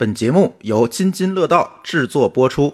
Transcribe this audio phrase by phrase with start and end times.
[0.00, 2.72] 本节目由津津乐道制作播出。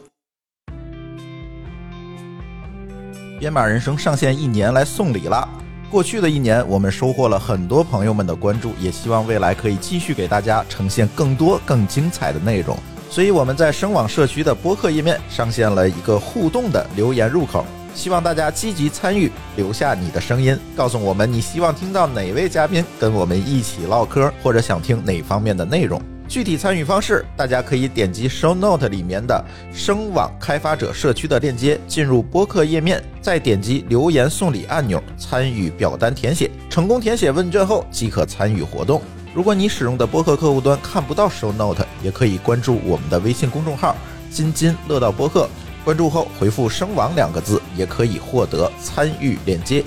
[3.40, 5.48] 编码人生上线一年来送礼了。
[5.90, 12.78] 过去的一年，我们收获了很多朋友们的关注，也希望未来可以继续给大家呈现更多更精彩的内容。
[13.10, 26.00] 所以我们在声网社区的播客页面上线了一个互动的留言入口，希望大家积极参与，留下你的声音，告诉我们你希望听到哪位嘉宾跟我们一起唠嗑，或者想听哪方面的内容。
[26.28, 29.42] 具体参与方式，大家可以点击 Show Note 里面的
[29.72, 36.50] 声网开发者社区的链接，进入播客页面，再点击留言送礼按钮，参与表单填写。
[36.68, 39.00] 成功填写问卷后，即可参与活动。
[39.34, 43.94] 如果你使用的播客客户端看不到 Show Note，也可以关注我们的微信公众号
[44.30, 45.48] “津津乐道播客”，
[45.84, 49.84] 关注后回复“声网”两个字，也可以获得参与链接。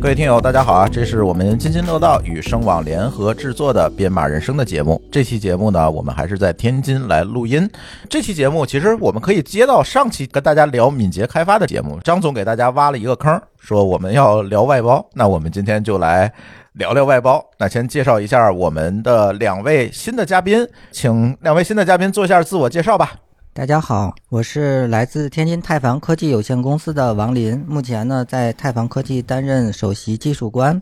[0.00, 0.88] 各位听友，大家好啊！
[0.88, 5.00] 这是我们津津乐道与声网联合制作的《编码人生》的节目。
[5.12, 7.68] 这期节目呢，我们还是在天津来录音。
[8.08, 15.06] 这期节目其实我们可以接到上期跟大家聊敏捷开发的节目，张总给大家挖了一个坑，说我们要聊外包。
[15.12, 16.32] 那我们今天就来
[16.72, 17.44] 聊聊外包。
[17.58, 23.12] 那先介绍一下我们的两位新的嘉宾，请两位新的嘉宾做一下自我介绍吧。
[23.52, 30.80] 大家好，我是来自天津泰防科技有限公司的王林，目前呢在泰防科技担任首席技术官。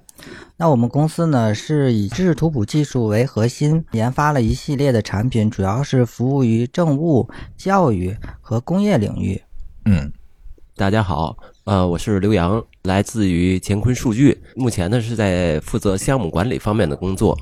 [0.59, 9.43] 那我们公司呢是以知识图谱技术为核心，研发了一系列的产品，主要是服务于政务、教育和工业领域。
[9.87, 10.13] 嗯，
[10.77, 17.37] 大家好，呃，我是刘洋，来自于乾坤数据，目前呢是在负责项目管理方面的工作。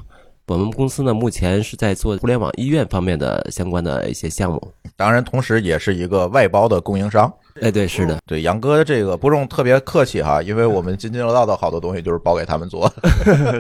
[0.47, 4.73] 我们公司呢目前是在做互联网医院方面的相关的一些项目。
[4.95, 7.33] 当然，同时也是一个外包的供应商。
[7.63, 12.93] 哎，对，是的，对杨哥这个不用特别客气哈，因为我们津津乐道的好多东西就是包给他们做，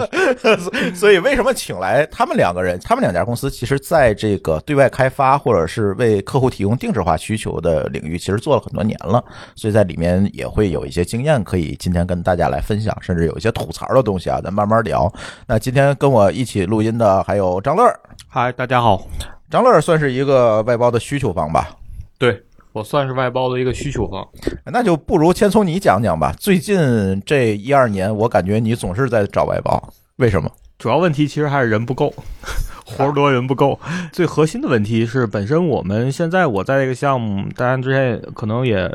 [0.95, 2.79] 所以为什么请来他们两个人？
[2.81, 9.23] 他们两家公司其实在这个对外开发或者是为客户提供定制化需求的领域，其实做了很多年了，
[9.55, 15.13] 所以在里面也会有一些经验可以今天跟大家来分享，甚至有一些吐槽的东西啊，咱慢慢聊。
[15.47, 17.85] 那今天跟我一起录音的还有张乐，
[18.29, 19.07] 嗨，大家好，
[19.51, 21.71] 张乐算是一个外包的需求方吧？
[22.19, 22.43] 对。
[22.77, 24.29] 我算是外包的一个需求方，
[24.67, 26.31] 那就不如先从你讲讲吧。
[26.39, 29.83] 最近这一二年，我感觉你总是在找外包，
[30.17, 30.51] 为什么？
[30.79, 32.13] 主要问题其实还是人不够，
[32.85, 33.81] 活多人不够。
[34.13, 38.87] 最核心的问题是，本身我们现在我在这个项目，当然之前可能也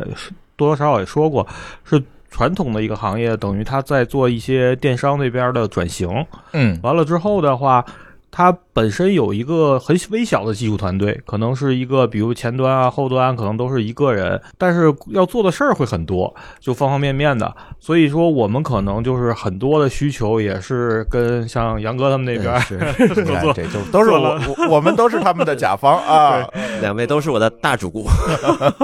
[0.56, 1.48] 多多少少也说过，
[1.84, 2.00] 是
[2.30, 6.08] 传统的一个行业，等于他在做一些电商那边的转型。
[6.54, 7.84] 嗯，完了之后的话。
[8.32, 17.54] 它本身有一个很微小的技术团队，可能是一个，比如前端啊、后端可能都是一个人，但是要做的事儿会很多，就方方面面的。
[17.82, 22.58] 所以说，我们可能就是很多的需求也是跟像杨哥他们那边
[23.14, 24.40] 合作，这就都是我，
[24.70, 26.48] 我们都是他们的甲方啊。
[26.82, 28.08] 两位都是我的大主顾，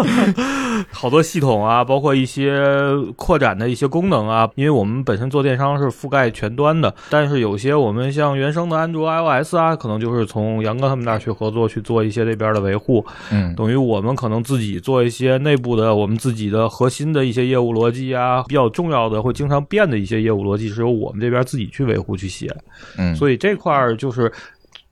[0.91, 2.62] 好多系统啊，包括一些
[3.16, 9.37] 扩展的一些功能啊，因为我们本身做电商是覆盖全端的，但是有些我们像原生的安卓、iOS。
[9.44, 22.56] S 啊，可能就是从杨哥他们那儿去合作去做一些这边的维护，嗯，等于我们可能自己做一些内部的，我们自己的核心的一些业务逻辑啊，比较重要的会经常变的一些业务逻辑，是由我们这边自己去维护去写，
[22.98, 24.31] 嗯，所以这块儿就是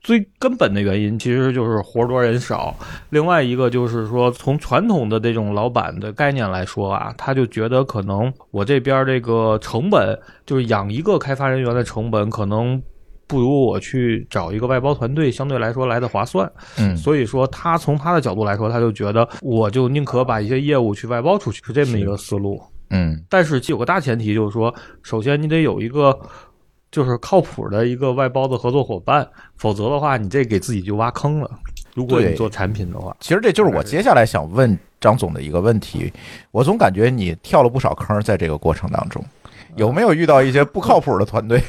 [0.00, 2.74] 最根本的原因，其实就是活多人少。
[3.10, 12.80] 另外一个就是说，从传统的这种老板的概念来说啊，他就觉得可能我这边这个成本，就是养一个开发人员的成本可能。
[13.26, 16.50] 不如我去找一个外包团队，相对来说来的划算。
[16.78, 22.60] 嗯，所以说他从他的角度来说，他就觉得我就宁可把一些业务去外包出去，是这么一个思路。
[22.90, 24.72] 嗯，但是有个大前提就是说，
[25.02, 26.16] 首先你得有一个
[26.92, 31.50] 就是靠谱的一个外包的合作伙伴，否则的话，你这给自己就挖坑了。
[31.94, 36.12] 如果你做产品的话，其实这就是我接下来想问张总的一个问题。
[36.52, 39.24] 我总感觉你跳了不少坑，在这个过程当中，
[39.74, 41.60] 有没有遇到一些不靠谱的团队？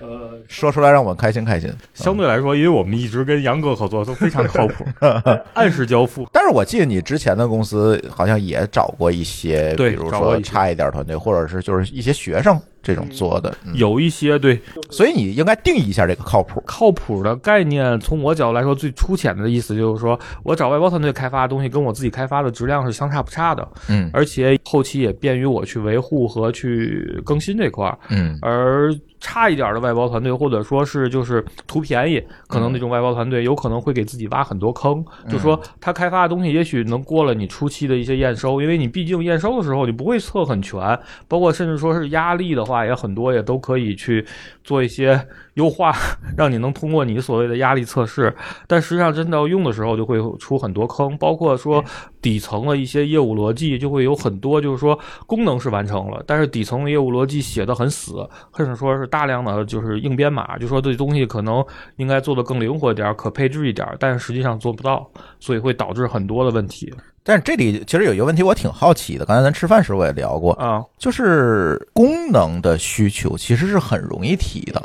[0.00, 1.72] 呃， 说出来让我开心开心。
[1.94, 4.84] 相对来说，因为我们一直跟杨哥合作，都非常靠谱，
[5.54, 6.28] 按时交付。
[6.32, 14.60] 但是我记得你之前的公司好像也找过一些，比如说差一点团队，或者是就是一些学生这种做的，有一些对。
[14.90, 16.62] 所以你应该定义一下这个靠谱。
[16.64, 23.66] 靠谱的概念，从我角度来说，最粗浅的意思就是说我找外包团队开发的东西，跟我自己开发的质量是相差不差的。
[23.88, 27.98] 嗯，而且后期也便于我去维护和去更新这块儿。
[28.10, 35.04] 嗯，而差一点的外包团队，或者说是就是图便宜，可能那种外包团队有可能会给自己挖很多坑。
[35.28, 40.98] 就说他开发的东西也许能过了你初期的一些验收，因为你毕竟验收的时候你不会测很全，
[41.28, 44.24] 包括甚至说是压力的话也很多，也都可以去
[44.62, 45.94] 做一些优化，
[46.38, 48.34] 让你能通过你所谓的压力测试。
[48.66, 51.84] 但实际上真的要用的时候就会出很多坑，包括说
[52.22, 61.64] 底层的一些业务逻辑就会有很多，就是说功能是完成了，但是底层的业务逻辑写的很死，甚至说是大量的就是硬编码，就说这东西可能
[61.96, 65.08] 应该做的更灵活一点，可配置一点，但是实际上做不到，
[65.40, 66.92] 所以会导致很多的问题
[67.28, 69.24] 但是这里其实有一个问题，我挺好奇的。
[69.24, 70.80] 刚才咱吃饭时我也聊过，啊。
[70.96, 74.80] 就是功能的需求其实是很容易提的，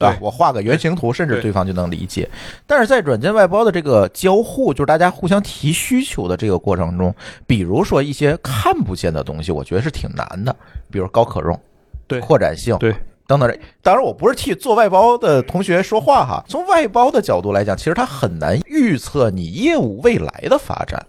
[0.00, 0.18] 对吧？
[0.18, 2.26] 我画个原型图，甚至对对方就能理解。
[2.66, 7.14] 但是在软件外包的这个交互，就是大家互相提需求的这个过程中，
[7.46, 10.56] 比如说一些看不见的东西，我觉得是挺难的，
[10.90, 11.60] 比如高可用、
[12.06, 12.94] 对扩展性，对
[13.26, 13.58] 等等。
[13.82, 16.42] 当然，我不是替做外包的同学说话哈。
[16.48, 21.06] 从外包的角度来讲，其实它很难预测你业务未来的发展。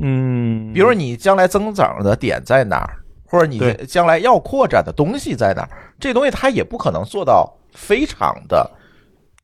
[0.00, 2.96] 嗯，比如说你将来增长的点在哪儿，
[3.28, 5.68] 或者你将来要扩展的东西在哪儿，
[6.00, 8.68] 这东西它也不可能做到非常的，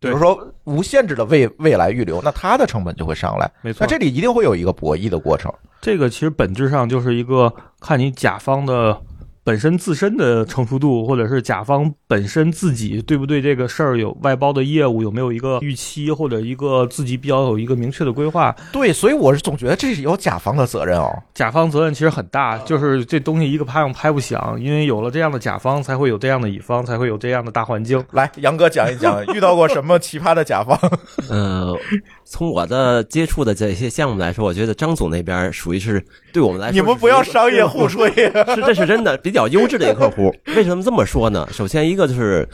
[0.00, 3.50] 比如说无限制的未未来预留，那它的成本就会上来。
[3.60, 5.52] 没错那这里一定会有一个博弈的过程。
[5.80, 8.98] 这个其实本质上就是一个看你甲方的
[9.44, 18.56] 本身自身的成熟度，或者是甲方本身自己对不对这个事儿有外包的业务有没有一个预期，或者一个自己比较有一个明确的规划。
[18.72, 21.10] 对，所以我是总觉得这是有甲方的责任哦。
[21.34, 28.02] 甲方责任其实很大，就是这东西一个拍上拍不响，因为有了这样的甲方，才会有这样的乙方，才会有这样的大环境。
[28.12, 30.78] 来，杨哥讲一讲遇到过什么奇葩的甲方？
[31.28, 31.76] 呃，
[32.24, 36.02] 从我的接触的这些项目来说，我觉得张总那边属于是
[36.34, 38.10] 对我们来说，你们不要商业互吹。
[38.10, 40.34] 是这是真的比较优质的一个客户。
[40.56, 41.48] 为什么这么说呢？
[41.52, 42.48] 首先一个就是，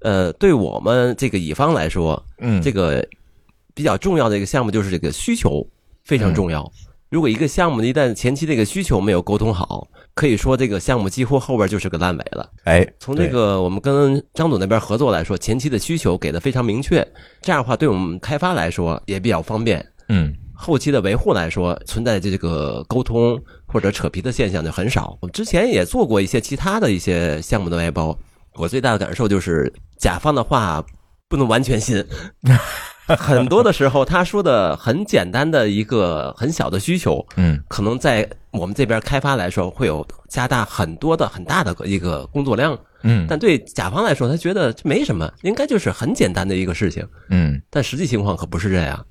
[0.00, 3.02] 呃，对我们这个乙方来说，嗯，这个
[3.74, 5.66] 比较重要的一个项目就是这个需求
[6.04, 6.70] 非常重要。
[7.08, 12.50] 如果一个项目一旦前期这个需求没有沟通好，可以说这个项目几乎后边就是个烂尾了。
[12.64, 16.96] 哎，从这个我们跟张总那边合作来说，前期的需求给的非常明确，
[17.40, 19.82] 这样的话对我们开发来说也比较方便。
[20.08, 23.36] 嗯后期的维护来说，存在这个沟通
[23.66, 25.18] 或者扯皮的现象就很少。
[25.20, 28.16] 我之前也做过一些其他的一些项目的外包，
[28.54, 30.84] 我最大的感受就是甲方的话
[31.28, 32.04] 不能完全信。
[33.18, 47.06] 很多的时候，他说的很简单的一个很小的需求，嗯可能在我们这边开发来说会有加大很多的很大的一个工作量，嗯但对甲方来说，他觉得这没什么，应该就是很简单的一个事情。
[47.28, 49.04] 嗯，但实际情况可不是这样。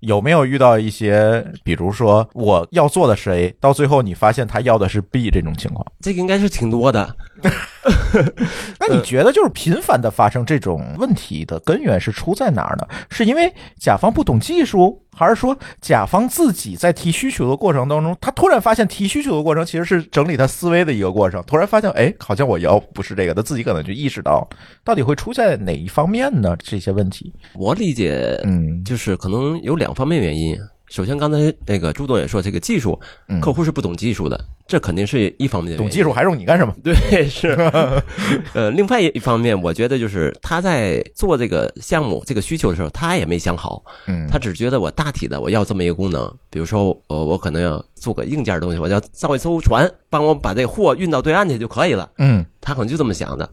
[0.00, 5.84] 有没有遇到一些，比如说我要做的是 A，到最后你发现他要的是 B 这种情况？
[6.00, 7.16] 这个应该是挺多的。
[8.80, 12.86] 那你觉得就是频繁的发生这种问题的根源是出在哪儿呢？
[13.10, 24.48] 是因为甲方不懂技术，还是说甲方自己在提需求的过程当中，他突然发现提需求的过程其实是整理他思维的一个过程，突然发现，哎，好像我要不是这个，他自己可能就意识到，
[24.82, 26.56] 到底会出在哪一方面呢？
[26.58, 30.56] 这些问题，我理解，嗯就是可能有两方面原因。
[30.88, 32.98] 首先，刚才那个朱总也说，这个技术
[33.28, 34.38] 嗯，客户是不懂技术的，
[34.68, 35.76] 这肯定是一方面。
[35.76, 36.72] 懂技术还用你干什么？
[36.84, 37.48] 对，是。
[38.54, 52.08] 呃，另外一方面，我觉得就是他在做这个项目、这个需求的时候，他也没想好，嗯他只觉得我大体的我要这么一个功能，比如说，呃，我可能要做个硬件的东西，我要造一艘船，帮我把这货运到对岸去就可以了。
[52.18, 53.48] 嗯他可能就这么想的。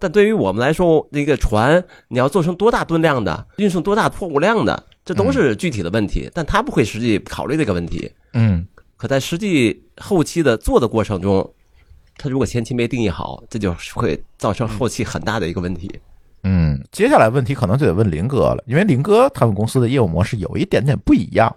[0.00, 6.30] 但对于我们来说，那个船你要做成多大吨量的，运送多大货物量的，这都是具体的问题。
[6.34, 8.12] 但他不会实际考虑这个问题。
[8.34, 8.66] 嗯
[8.98, 11.54] 可在实际后期的做的过程中，
[12.18, 15.88] 他如果前期没定义好，这就会造成后期很大的一个问题。
[16.42, 21.56] 嗯，接下来问题可能就得问林哥了，因为林哥他们公司的业务模式有一点点不一样，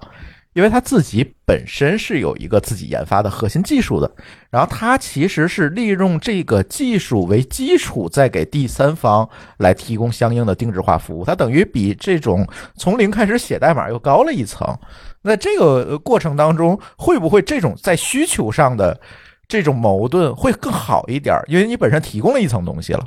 [0.54, 4.12] 因为他自己本身是有一个自己研发的核心技术的，
[4.50, 9.28] 然后他其实是利用这个技术为基础，再给第三方
[9.58, 14.78] 来提供相应的定制化服务，它等于比这种从零开始写代码又高了一层。
[15.22, 19.00] 那这个过程当中，会不会这种在需求上的
[19.48, 21.36] 这种矛盾会更好一点？
[21.48, 23.06] 因为你本身提供了一层东西了。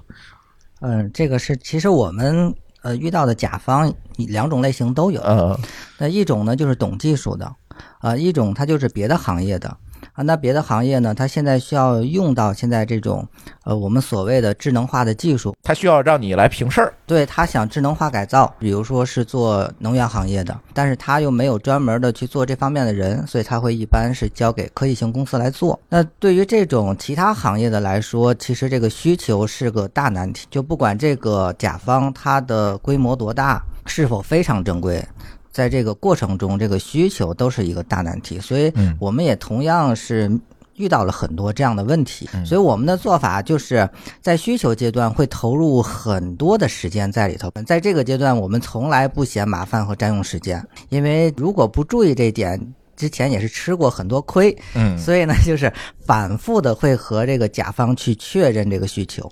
[0.80, 2.54] 嗯，这个是其实我们
[2.84, 5.20] 呃遇到的甲方两种类型都有。
[5.22, 5.58] 呃，
[5.98, 7.52] 那一种呢就是懂技术的，
[8.00, 9.76] 呃，一种他就是别的行业的，
[10.14, 11.12] 啊，那别的行业呢？
[11.12, 13.26] 它现在需要用到现在这种，
[13.64, 15.56] 呃，我们所谓的智能化的技术。
[15.60, 25.80] 他需要让你来评事儿，对他想智能化改造，比如说是做能源行业的，但是他又没有专门的去做这方面的人，所以他会一般是交给科技型公司来做。
[25.88, 30.46] 那对于这种其他行业的来说，其实这个需求是个大难题。
[30.48, 35.04] 就不管这个甲方它的规模多大，是否非常正规。
[35.54, 40.28] 在这个过程中，这个需求都是一个大难题，所以我们也同样是
[40.74, 42.28] 遇到了很多这样的问题。
[42.44, 43.88] 所以我们的做法就是
[44.20, 52.60] 在需求阶段会投入很多的时间在里头，在这个阶段我们从来不嫌麻烦和占用时间，因为如果不注意这点，
[52.96, 54.56] 之前也是吃过很多亏。
[54.74, 55.72] 嗯，所以呢，就是
[56.04, 59.30] 反复的会和这个甲方去确认这个需求。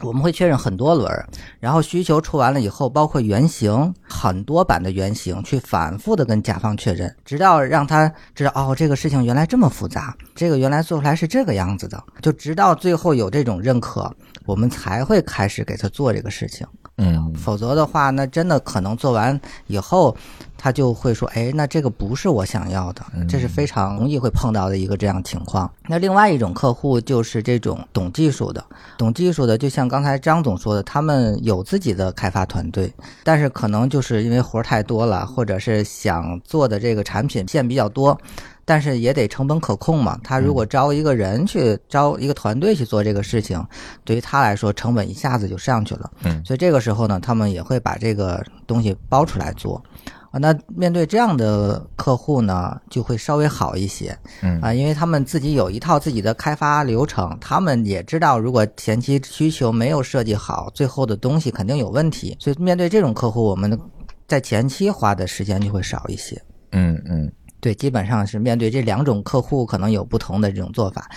[0.00, 1.10] 我们会确认很多轮，
[1.58, 14.14] 然后需求出完了以后，包括原型很多版的原型，去反复的跟甲方确认，直到让他知道哦，这个事情原来这么复杂，这个原来做出来是这个样子的，就直到最后有这种认可，
[14.46, 16.66] 我们才会开始给他做这个事情。
[16.98, 20.16] 嗯，否则的话，那真的可能做完以后，
[20.56, 25.70] 他就会说，哎，那这个不是我想要的，这是非常容易会碰到的一个这样情况。
[25.86, 28.64] 那另外一种客户就是这种懂技术的，
[28.96, 38.18] 懂技术的，就像刚才张总说的，他们有自己的开发团队，但是可能就是因为活儿太多了，或者是想做的这个产品线比较多。
[38.68, 40.20] 但是也得成本可控嘛。
[40.22, 43.66] 他如果招一个人去招一个团队去做这个事情，
[44.04, 46.10] 对于他来说成本一下子就上去了。
[46.24, 49.82] 嗯，所以这个时候呢，他们也会把这个东西包出来做。
[50.30, 54.14] 啊，那面对这样的客户呢，就会稍微好一些。
[54.42, 62.36] 嗯啊，因为他们自己有一套自己的开发流程，他们也知道，如果前期需求没有设计好，最后的东西肯定有问题。
[62.38, 63.80] 所以面对这种客户，我们
[64.26, 66.38] 在前期花的时间就会少一些。
[66.72, 67.32] 嗯嗯。
[67.60, 71.10] 对，基本上是面对这两种客户，可能有不同的这种做法。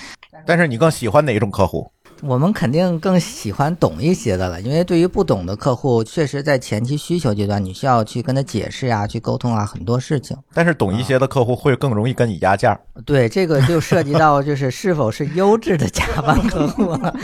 [0.46, 1.92] 但是你更喜欢哪一种客户？
[2.24, 10.38] 我们肯定更喜欢懂一些的了，因为对于不懂的客户，确实在前期需求阶段，你需要去跟他解释呀，去沟通啊，很多事情。
[10.54, 12.80] 但是懂一些的客户会更容易跟你压价。
[13.06, 17.16] 对，这个就涉及到就是是否是优质的甲方客户了。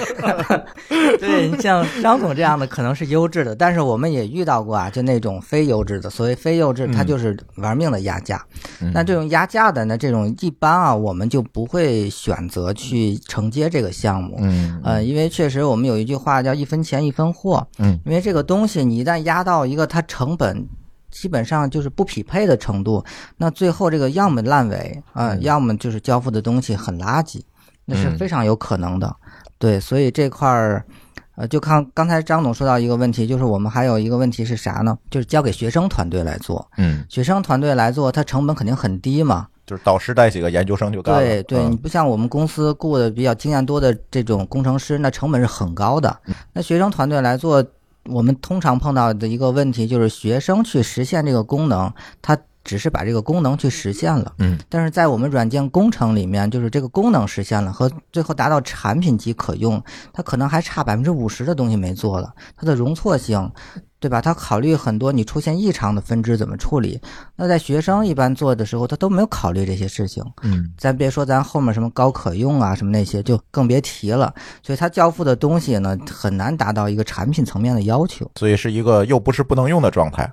[1.19, 6.09] 对，像张总这样的可能是优质的，但是我们也遇到过啊，就那种非优质的。
[6.09, 8.43] 所谓非优质，他就是玩命的压价。
[8.93, 14.37] 那这种压价的呢，这种一般啊，我们就不会选择去承接这个项目。
[14.41, 14.81] 嗯。
[14.88, 20.65] 呃，因为确实我们有一句话叫“一分钱一分货”，嗯，因为这个东西你一旦压到一个它成本
[21.12, 23.03] 基本上就是不匹配的程度，
[23.38, 27.41] 那最后这个要么烂尾啊，要么就是交付的东西很垃圾，
[27.86, 29.15] 那是非常有可能的。
[29.58, 30.86] 对，所以这块儿，
[31.36, 34.98] 呃，就看刚才张总说到一个问题，就是我们还有一个问题是啥呢？
[35.10, 39.48] 就是交给学生团队来做，嗯，学生团队来做，它成本肯定很低嘛。
[39.67, 41.19] 就是导师带几个研究生就干了。
[41.21, 46.17] 对对，你不像我们公司雇的比较经验多的这种工程师，那成本是很高的。
[46.53, 47.63] 那学生团队来做，
[48.05, 54.33] 我们通常碰到的一个问题就是学生去实现这个功能，他只是把这个功能去实现了。
[54.39, 59.83] 嗯，但是在我们软件工程里面，就是这个功能实现了和最后达到产品级可用，
[60.13, 63.51] 它可能还差百分之五十的东西没做了，它的容错性。
[63.99, 64.21] 对吧？
[64.21, 66.99] 他考虑很多，你出现异常的分支怎么处理？
[67.35, 70.23] 那在学生一般做的时候，他都没有考虑这些事情。
[70.43, 74.33] 嗯，咱别说咱后面什么高可用啊，什么那些，就更别提了。
[74.61, 78.29] 所以他交付的东西呢，很难达到一个产品层面的要求。
[78.35, 80.31] 所以是一个又不是不能用的状态。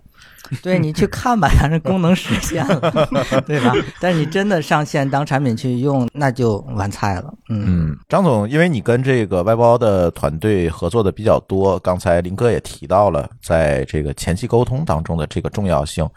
[0.63, 2.81] 对你去看吧，反正功能实现了，
[3.47, 3.73] 对吧？
[4.01, 7.33] 但是你真的上线当产品去用，那就完菜了。
[7.49, 16.09] 嗯，张总，因为你跟这个外包的团队合作的比较多，刚才林哥也提到了在这个前期沟通当中的这个重要性。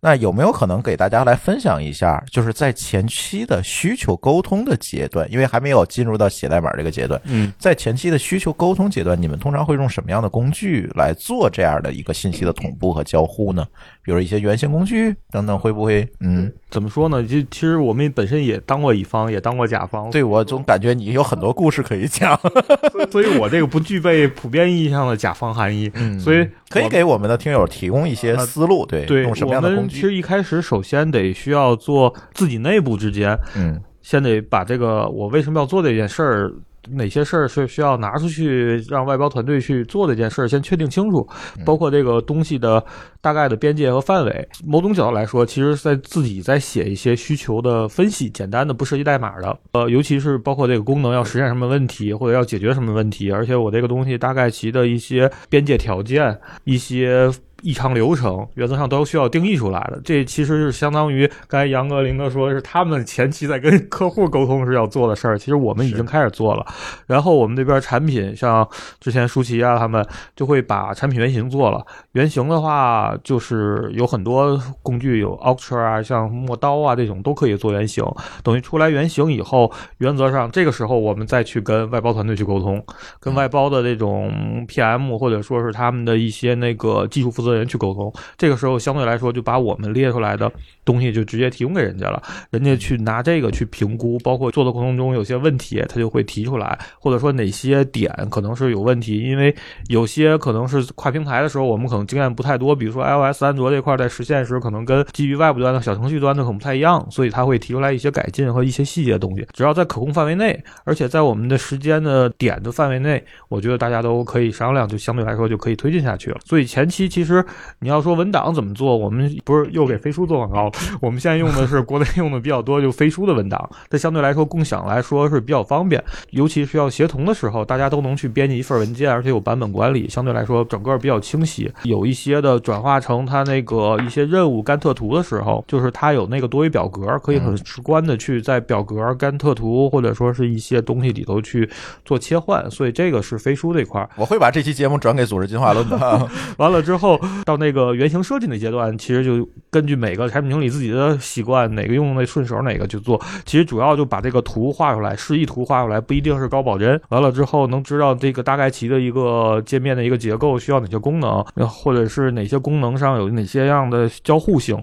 [0.00, 13.66] 那有没有可能给大家来分享一下，就是在前期的需求沟通的阶段，因为还没有进入到写代码这个阶段，嗯，在前期的需求沟通阶段，你们通常会用什么样的工具来做这样的一个信息的同步和交互呢？
[14.02, 16.06] 比如一些原型工具等等，会不会？
[16.20, 17.22] 嗯，怎么说呢？
[17.22, 20.10] 就其实我们本身也当过乙方，也当过甲方。
[20.10, 22.38] 对我总感觉你有很多故事可以讲，
[23.10, 25.90] 所以我这个不具备普遍意义上的甲方含义。
[25.94, 29.94] 嗯，所以可以给我们的听友提供一些思路，对，对，用什么样的工具？
[29.94, 36.52] 其实一开始首先得需要做自己内部之间，嗯，先得把这个我为什么要做这件事儿。
[36.90, 41.26] 哪些事儿是需要拿出去让外包团队去做这件事儿，先确定清楚，
[41.64, 42.84] 包括这个东西的
[43.20, 44.48] 大概的边界和范围。
[44.64, 57.30] 某种角度来说，其实在自己在写一些需求的分析，简单的不涉及代码的，呃，尤其是包括这个功能要实现什么问题，或者要解决什么问题，而且我这个东西大概其的一些边界条件，一些。
[57.64, 59.98] 异常流程，原则上都需要定义出来的。
[60.04, 66.66] 这其实是相当于刚才杨哥、林哥说的是他们前期在跟客户沟通是要做的事儿，其实我们已经开始做了。
[67.06, 68.68] 然后我们这边产品，像
[69.00, 70.06] 之前舒淇啊他们
[70.36, 71.82] 就会把产品原型做了。
[72.12, 78.04] 原型的话，就是有很多工具，有 Ultra 啊，像磨刀啊这种都可以做原型。
[78.42, 82.84] 等于出来原型以后，原则上这个时候我们再去跟外包团队去沟通，
[83.18, 84.30] 跟外包的这种
[84.68, 88.12] PM 或者说是他们的一些那个技术负责人去沟通。
[88.36, 90.50] 这个时候相对来说就把我们列出来的
[90.84, 99.54] 东西就直接提供给人家了，人家去拿这个去评估，包括做的过程中有些问题，他就会提出来，或者说哪些点可能是有问题，因为
[99.88, 109.46] 有些可能是跨平台的时候，我们可能经验不太多，比如说 iOS、安卓这块在实现时可能跟基于外部端的小程序端的可能不太一样，所以他会提出来一些改进和一些细节的东西。
[109.52, 116.38] 只要在可控范围内，而且在我们的时间的点的范围内，我觉得大家都可以商量，就相对来说就可以推进下去了。
[116.44, 117.43] 所以前期其实
[117.80, 131.70] 你要说文档怎么做，我们不是又给飞书做广告了，我们现在用的是国内用的比较多，就飞书的文档，它相对来说共享来说是比较方便，尤其是要协同的时候，大家都能去编辑一份文件，而且有版本管理，相对来说整个比较清晰。
[131.82, 141.68] 有一些的转化成它那个一些任务甘特图的时候，就是它有那个多维表格，可以很直观的去在表格、甘特图或者说是一些东西里头去
[142.04, 144.08] 做切换，所以这个是飞书这块儿。
[144.16, 145.94] 我会把这期节目转给组织进化论的。
[146.58, 153.20] 完了之后， 到那个原型设计那阶段，其实就根据每个产品经理自己的习惯，哪个用的顺手哪个去做。
[153.44, 157.00] 其实主要就把这个图画出来，示意图画出来，不一定是高保真。
[157.08, 164.82] 完了之后，能知道这个大概其的一个界面的一个结构需要哪些功能，或者是哪些功能上有哪些样的交互性。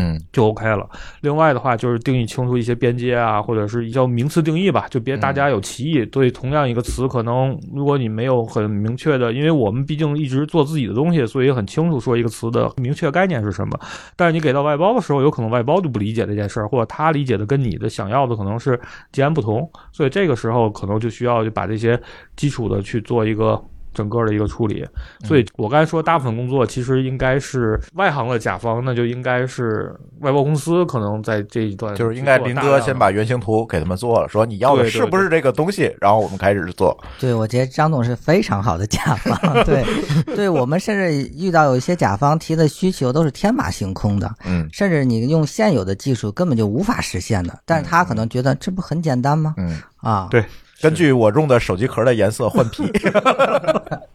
[0.00, 0.88] 嗯，就 OK 了。
[1.22, 6.06] 另外的话，就是定义清楚一些边界啊，或者是叫名词定义吧，就别大家有歧义。
[6.06, 13.76] 对同样一个词，可能如果你没有很明确的，因为我们毕竟一直做自己的东西，所以很清楚说一个词的明确概念是什么。
[14.14, 19.68] 但是你给到外包的时候，有可能外包就不理解这件事儿，或者他理解的跟你的想要的可能是截然不同。
[19.90, 22.00] 所以这个时候可能就需要就把这些
[22.36, 23.60] 基础的去做一个。
[23.94, 24.86] 整个的一个处理，
[25.24, 36.96] 所以我刚才说大部分工作其实应该是外行的甲方，那就应该是外包公司可能在这一段就是应该林哥先把原型图给他们做了，说你要的是不是这个东西，然后我们开始做。
[37.18, 39.64] 对，我觉得张总是非常好的甲方。
[39.64, 39.84] 对，
[40.36, 49.54] 对我们甚至遇到有一些甲方提的需求都是天马行空的，嗯甚至你用现有的技术根本就无法实现的，但是他可能觉得这不很简单吗？
[49.56, 50.44] 嗯，啊，对
[50.80, 52.84] 根据我用的手机壳的颜色换皮。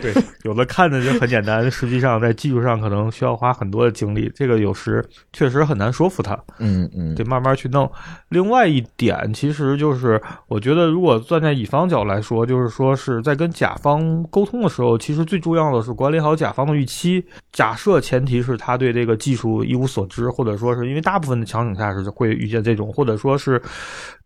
[0.00, 0.12] 对，
[0.44, 6.36] 有的看着就很简单，实际上在技术上可能需要花很多的精力，这个有时确实很难说服他。
[6.58, 7.90] 嗯嗯得慢慢去弄。
[8.28, 17.24] 另外一点，其实就是我觉得，如果站在乙方角来说，就是说是在跟甲方沟通的时候，其实最重要的是管理好甲方的预期。
[17.52, 23.60] 假设前提是他对这个技术一无所知，或者说是因为大部分的场景下是会遇见这种，或者说是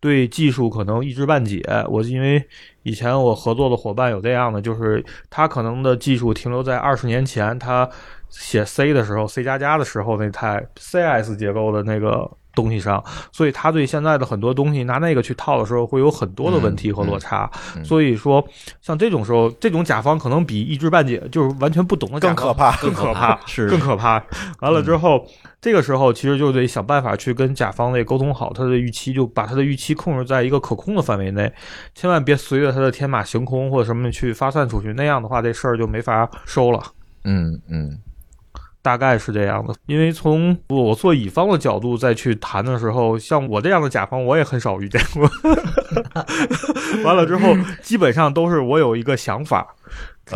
[0.01, 1.63] 对技术可能一知半解。
[1.89, 2.43] 我因为
[2.83, 7.89] 以前我合作的伙伴有这样的，就是他可能的技术停留在二十年前，他
[8.29, 17.51] 写 C 的时候，C 加加的时候那台 CS 结构的那个东西上，所以他对现在的很多东西拿那个去套的时候，会有很多的问题和落差。
[17.77, 17.85] 嗯。
[17.85, 18.45] 所以说，
[18.81, 22.77] 像这种时候，这种甲方可能比一知半解，就是完全不懂的更可怕。
[22.79, 23.69] 更可怕，是。
[23.69, 24.23] 更可怕。
[24.61, 25.25] 完了之后，
[25.61, 31.53] 这个时候其实就得想办法去跟甲方那沟通好他的预期，就把他的预期控制在一个可控的范围内，
[31.95, 36.83] 千万别随着他的天马行空或者什么去发散出去，那样的话这事儿就没法收了。
[37.25, 37.99] 嗯嗯
[38.83, 45.31] 大概是这样的，因为从我做乙方的角度再去谈的时候，像我这样的甲方我也很少遇见过。
[47.05, 49.75] 完了之后，基本上都是我有一个想法，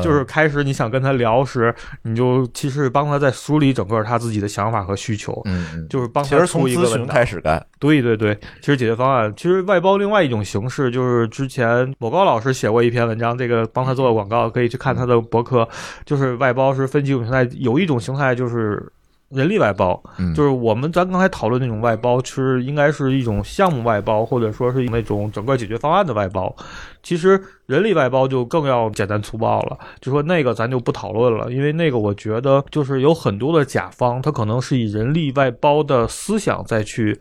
[0.02, 7.64] 就是开始你想跟他聊时，你就其实帮他在梳理整个他自己的想法和需求，嗯嗯，就是帮他其实从一个问题开始干。
[7.78, 15.68] 对对对，其实解决方案，其实外包另外一种形式就是之前某高老师写过一篇文章，这个帮他做的广告，可以去看他的博客。
[16.06, 18.90] 就是外包是分几种形态，有一种形态就是
[19.34, 26.54] 人力外包，嗯就是我们咱刚才讨论那种外包，其实应该是一种项目外包，或者说是那种整个解决方案的外包。
[27.02, 37.20] 其实人力外包就更要简单粗暴了，就说那个咱就不讨论了，因为那个我觉得就是有很多的甲方，他可能是以人力外包的思想再去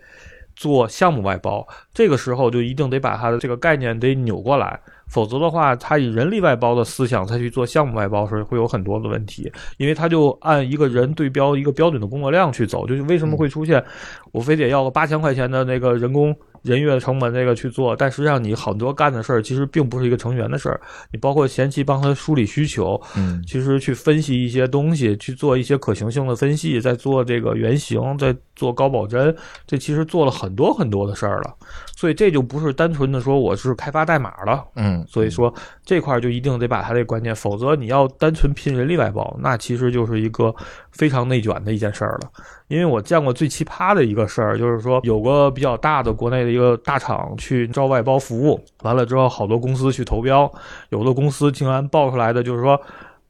[0.56, 4.80] 做项目外包，这个时候就一定得把它的这个概念得扭过来，
[5.14, 13.84] 否则的话，他以人力外包的思想再去做项目外包时候，会有很多的问题，因为他就按一个人对标一个标准的工作量去走，就是为什么会出现
[14.32, 29.36] 我非得要个八千块钱的那个人工人员成本那个去做，但实际上你很多干的事儿其实并不是一个成员的事儿，你包括前期帮他梳理需求，嗯其实去分析一些东西，去做一些可行性的分析，再做这个原型，再做高保真，
[29.68, 31.54] 这其实做了很多很多的事儿了。
[31.96, 35.54] 所以这就不是单纯的说我是开发代码了，嗯，所以说
[35.86, 40.54] 这块儿就一定得把它这个关键，否则你要单纯拼人力外包，那其实就是一个
[40.92, 42.32] 非常内卷的一件事儿了。
[42.68, 50.52] 因为我见过最奇葩的一个事儿，就是说有个比较大的国内的一个大厂去招外包服务，完了之后好多公司去投标，
[50.90, 52.80] 有的公司竟然报出来的就是说。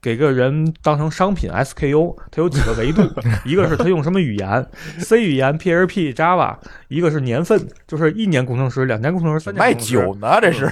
[0.03, 3.01] 给个人当成商品 SKU，它有几个维度，
[3.47, 4.67] 一个是它用什么语言
[4.99, 6.57] ，C 语言、PHP、Java，
[6.93, 10.69] 一个是年份，就是一年工程师、两年工程师、三年卖工程师酒呢，这是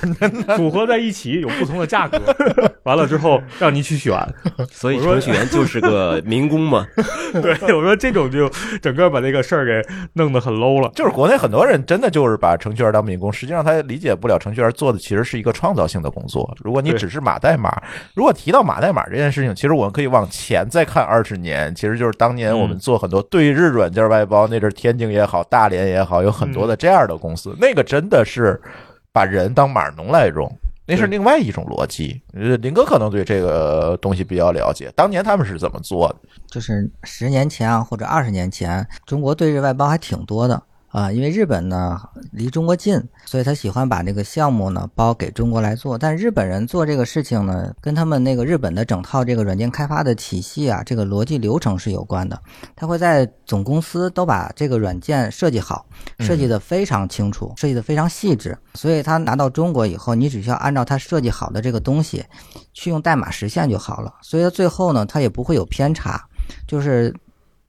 [0.55, 2.19] 组合在一起有不同的价格，
[2.83, 4.11] 完了之后让你去选。
[4.69, 6.85] 所以程序员就是个民工嘛。
[7.41, 8.49] 对，我说这种就
[8.81, 10.91] 整个把这个事儿给弄得很 low 了。
[10.93, 16.55] 就是国内很多人真的就是把程序员当民工，实际上他理解不了程序员做的其实是一个创造性的工作。
[16.63, 17.81] 如果你只是码代码，
[18.13, 28.59] 如果提到码代码这件事情，其实我们可以往前再看二十年，其实就是当年我们做很多对日软件外包，那阵天津也好，大连也好，有很多的这样的公司，那个真的是
[29.13, 30.51] 把人当码农来用。
[30.87, 34.91] 那是另外一种逻辑，呃林哥可能对这个东西比较了解。
[34.93, 36.15] 当年他们是怎么做的？
[36.47, 41.99] 就是十年前啊，或者二十年前，中国对日外包还挺多的啊，因为日本呢
[42.31, 45.97] 离中国近，所以他喜欢把这个项目呢包给中国来做。
[45.97, 52.37] 但日本人做这个事情呢，跟他们那个日本的整套这个软件开发的体系啊，这个逻辑流程是有关的。
[52.75, 55.85] 他会在总公司都把这个软件设计好，
[56.19, 58.57] 设计的非常清楚，设计的非常细致。
[58.73, 62.25] 所以他拿到中国以后，你只需要按照他设计好的这个东西
[62.73, 64.13] 去用代码实现就好了。
[64.21, 66.21] 所以他最后呢，他也不会有偏差。
[66.67, 67.13] 就是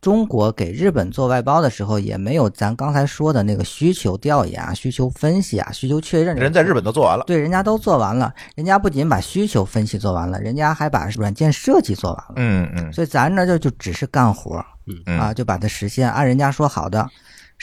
[0.02, 6.34] 中国给日本做外包的时候，也没有咱刚才说的那个需求调研啊、需求分析啊、需求确认。
[6.34, 12.34] 人在日本都做完了，对，人家都做完了，人家不仅把需求分析做完了，人家还把软件设计做完了。
[12.34, 14.66] 嗯嗯所以咱这就就只是干活儿
[15.06, 17.08] 嗯啊，就把它实现，按人家说好的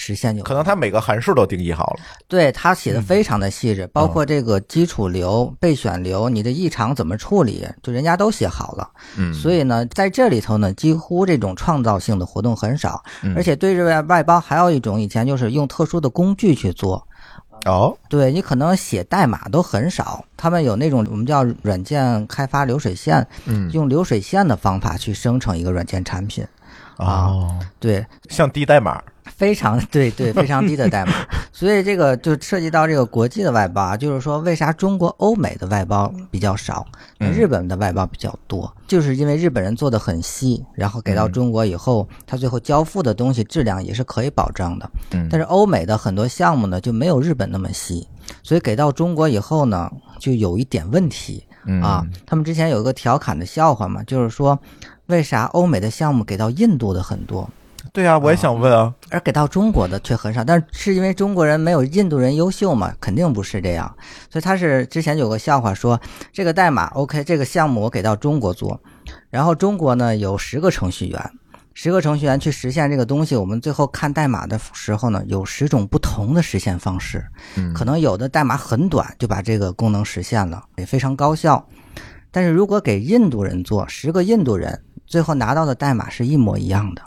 [0.02, 2.00] 实现就可能它每个函数都定义好了。
[2.30, 8.90] 对它写的非常的细致，包括这个基础流、备选流，你的异常怎么处理，就人家都写好了。
[9.18, 17.06] 嗯，所以呢，在这里头呢，几乎这种创造性的活动很少，嗯而且对这外外包还有一种以前就是用特殊的工具去做。
[17.66, 26.48] 哦，对你可能写代码都很少，他们有那种我们叫软件开发流水线，嗯用流水线的方法去生成一个软件产品。
[26.96, 29.02] 哦，对，像低代码，
[29.40, 31.14] 非常 对对，非常低的代码，
[31.54, 36.86] 所以这个就涉及到这个国际的外包啊，就是说为啥中国欧美的外包比较少，
[37.20, 44.92] 嗯日本的外包比较多，就是因为日本人做的很细，然后给到中国以后，他最后交付的东西质量也是可以保障的。
[45.14, 48.06] 嗯但是欧美的很多项目呢就没有日本那么细，
[48.44, 52.06] 所以给到中国以后呢，就有一点问题嗯啊。
[52.26, 54.60] 他们之前有一个调侃的笑话嘛，就是说
[55.06, 57.50] 为啥欧美的项目给到印度的很多？
[57.94, 62.94] 对啊，我也想问啊，而给到中国的却很少，但是是因为中国人没有印度人优秀嘛？
[63.00, 63.96] 肯定不是这样，
[64.30, 66.00] 所以他是之前有个笑话说，
[66.32, 68.80] 这个代码 OK，这个项目我给到中国做，
[69.30, 71.32] 然后中国呢有十个程序员，
[71.74, 81.66] 十个程序员去实现这个东西，我们最后看代码的时候呢，有十种不同的实现方式，嗯可能有的代码很短就把这个功能实现了，也非常高效。
[82.30, 87.02] 但是如果给印度人做，十个印度人最后拿到的代码是一模一样的。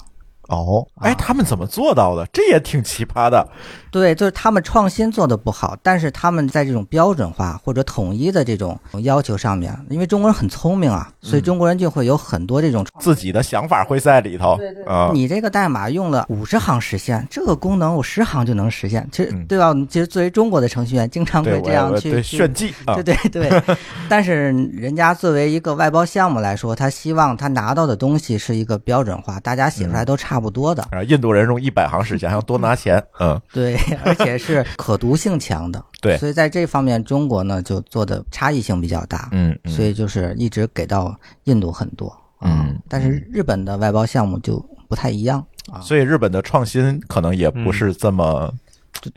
[0.49, 2.27] 哦，哎，他们怎么做到的？
[2.33, 3.49] 这也挺奇葩的。
[3.93, 12.85] 对，就是他们创新做的不好，但是他们在这种标准化或者统一的这种要求上面，因为中国人很聪明啊，所以中国人就会有很多这种。
[12.99, 19.47] 自己的想法会在里头，啊，你这个代码用了五十行实现，这个功能我十行就能实现，其实嗯。
[19.53, 19.75] 对吧？
[19.91, 22.95] 其实作为中国的程序员，经常，会这样去炫技啊。
[22.95, 23.77] 对，对对，
[24.09, 41.15] 但是人家作为一个外包项目来说，他希望他拿到的东西是一个标准化，大家写出来都差不多的，啊，印度人用一百行实现，还要多拿钱， 嗯，对，而且是 可读性强的，对所以在这方面，中国呢就做的差异性比较大，嗯，嗯所以就是一直给到
[41.45, 48.53] 印度很多，啊嗯但是日本的外包项目就不太一样啊，所以日本的创新可能也不是这么，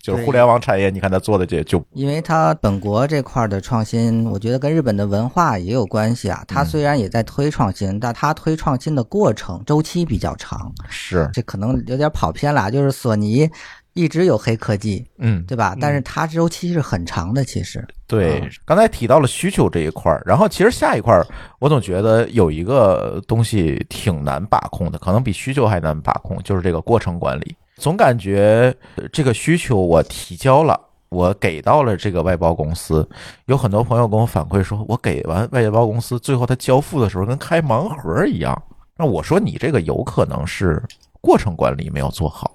[0.02, 6.44] 就是互联网产业，你看他做的这就因为它本国这块儿的创新，我觉得跟日本的文化也有关系啊。
[6.48, 12.72] 它嗯虽然也在推创新，但他推创新的过程周期比较长，是，这可能有点跑偏了。
[12.72, 13.50] 就是索尼
[13.96, 15.74] 一直有黑科技，嗯，对吧？
[15.80, 17.84] 但是它周期是很长的，其实。
[18.06, 21.26] 对啊，刚才提到了需求这一块儿，然后其实下一块儿，
[21.60, 27.56] 我总觉得有一个东西挺难把控的，可能比需求还难把控，就是这个过程管理。
[27.78, 30.78] 总感觉呃这个需求我提交了，
[31.08, 33.08] 我给到了这个外包公司，
[33.46, 38.62] 有很多朋友跟我反馈说，我给完外包公司，最后他交付的时候跟开盲盒一样。
[38.98, 40.84] 那我说你这个有可能是
[41.22, 42.52] 过程管理没有做好。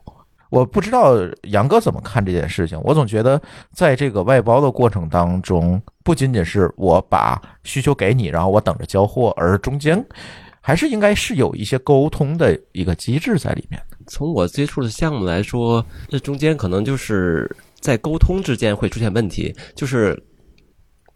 [0.51, 2.79] 我不知道杨哥怎么看这件事情。
[2.85, 3.41] 我总觉得
[3.73, 10.05] 在这个外包的过程当中，不仅仅是我把需求给你，然后我等着交货，而中间
[10.61, 13.81] 还是应该是有一些沟通的一个机制在里面。
[14.07, 20.21] 从我接触的项目来说，这中间可能就是在沟通之间会出现问题，就是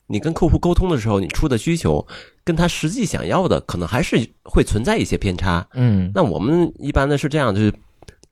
[0.06, 2.06] 你跟客户沟通的时候，你出的需求
[2.44, 5.66] 跟他实际想要的可能还是会存在一些偏差。
[5.72, 7.74] 嗯那我们一般的是这样，就是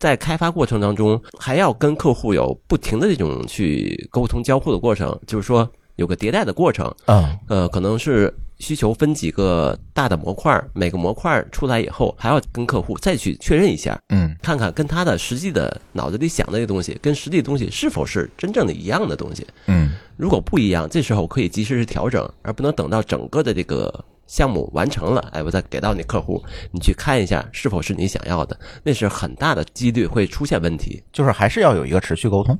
[0.02, 6.92] 在开发过程当中，还要跟客户有不停的这种去沟通交互的过程，就是说有个迭代的过程。
[7.06, 19.46] 嗯呃，可能是需求分几个大的模块，每个模块出来以后，还要跟客户再去确认一下，嗯看看跟他的实际的脑子里想的那个东西，跟实际的东西是否是真正的一样的东西。
[19.68, 31.02] 嗯如果不一样，这时候可以及时去调整，而不能等到整个的这个项目完成了，哎，我再给到你客户，你去看一下是否是你想要的，那是很大的几率会出现问题。
[31.12, 32.58] 就是还是要有一个持续沟通。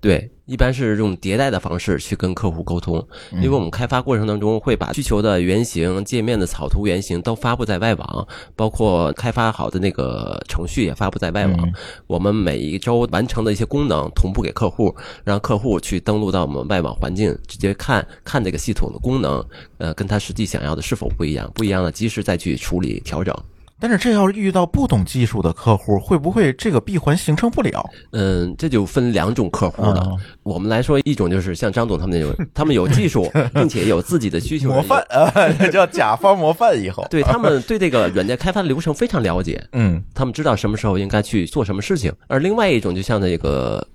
[0.00, 11.72] 对，一般是用迭代的方式去跟客户沟通，因为我们开发过程当中会把需求的原型、界面的草图原型都发布在外网，包括开发好的那个程序也发布在外网。
[12.06, 19.44] 我们每一周完成的一些功能同步给客户，让客户去登录到我们外网环境，直接看看这个系统的功能，
[19.78, 23.36] 呃，跟他实际想要的是否不一样，不一样的及时再去处理调整。
[23.80, 27.88] 但是这要是遇到不懂技术的客户，会不会这个闭环形成不了？
[28.12, 30.04] 嗯，这就分两种客户了。
[30.10, 35.30] 嗯我们来说，一种就是像张总他们那种，他们有技术，并且有自己的需求，模范啊，
[35.70, 37.06] 叫甲方模范以后。
[37.10, 42.10] 对他们对这个软件开发的流程非常了解，嗯，他们知道什么时候应该去做什么事情。
[42.28, 43.86] 而另外一种，就像那个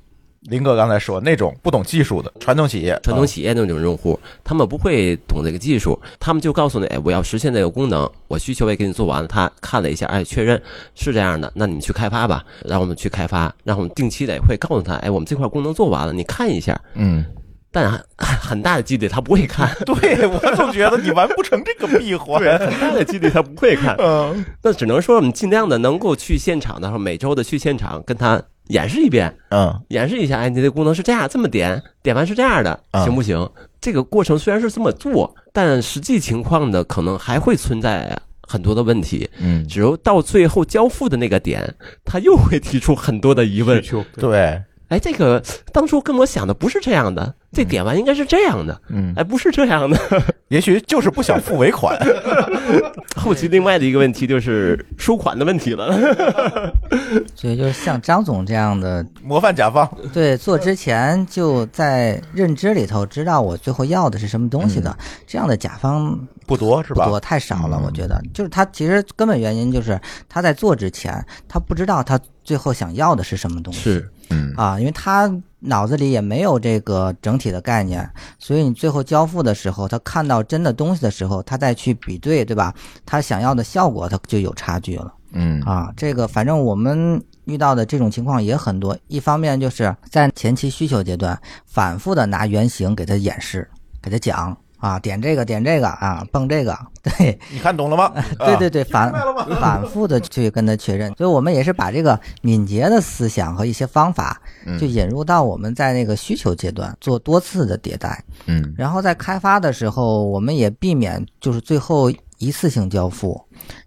[0.50, 10.62] 林哥刚才说那种不懂技术的传统企业，传统企业那种用户，他们不会懂这个技术，他们就告诉你，哎，我要实现这个功能，我需求也给你做完了，他看了一下，哎，确认
[10.96, 16.80] 是这样的，那你们去开发吧，让我们去开发，然后我们定期的也会告诉他，哎，我们这块功能做完了，你看一下。
[16.96, 17.24] 嗯，
[17.72, 22.40] 但很很大的几率他不会看， 对我总觉得你完不成这个闭环。
[22.60, 23.96] 很大的几率他不会看。
[23.98, 29.82] 嗯那只能说我们尽量的能够去现场的时候，每周的去现场跟他演示一遍，嗯。
[29.90, 33.50] 演示一下，哎，你这功能是这样，这么点，点完是这样的，啊行不行？
[33.82, 39.30] 这个过程虽然是这么做，但实际情况呢，可能还会存在很多的问题。
[39.40, 43.84] 嗯，只有到最后交付的那个点，他又会提出很多的疑问。
[44.16, 49.98] 对，哎，这个当初跟我想的不是这样的，这点完应该是这样的，嗯，哎，不是这样的。
[50.50, 51.98] 也许就是不想付尾款。
[53.16, 55.92] 后期另外的一个问题就是收款的问题了。
[57.36, 59.90] 所以就是像张总这样的，模范甲方。
[60.12, 67.06] 对做之前就在认知里头知道我最后要的是什么东西的，这样的甲方不多是吧？
[67.06, 67.78] 不多，太少了。
[67.80, 73.80] 嗯我觉得，就是他其实根本原因就是他在做之前，他不知道他最后想要的是什么东西。
[73.82, 75.30] 是，嗯啊，因为他
[75.66, 82.74] 脑子里也没有这个整体的概念，所以你最后交付的时候，他看到真的东西的时候，他再去比对，对吧？
[83.06, 85.92] 他想要的效果，他就有差距了嗯啊。
[85.96, 93.70] 这个反正我们遇到的这种情况也很多，一方面就是在前期需求阶段，反复的拿原型给他演示，
[94.02, 94.58] 给他讲。
[94.84, 98.12] 啊，点这个，点这个啊，蹦这个，对，你看懂了吗？
[98.38, 99.14] 对对对， 反
[99.62, 113.42] 反复的去跟他确认，所以我们也是把这个敏捷的思想和一些方法，嗯就引入到我们在那个需求阶段做多次的迭代，嗯然后在开发的时候，我们也避免就是最后一次性交付，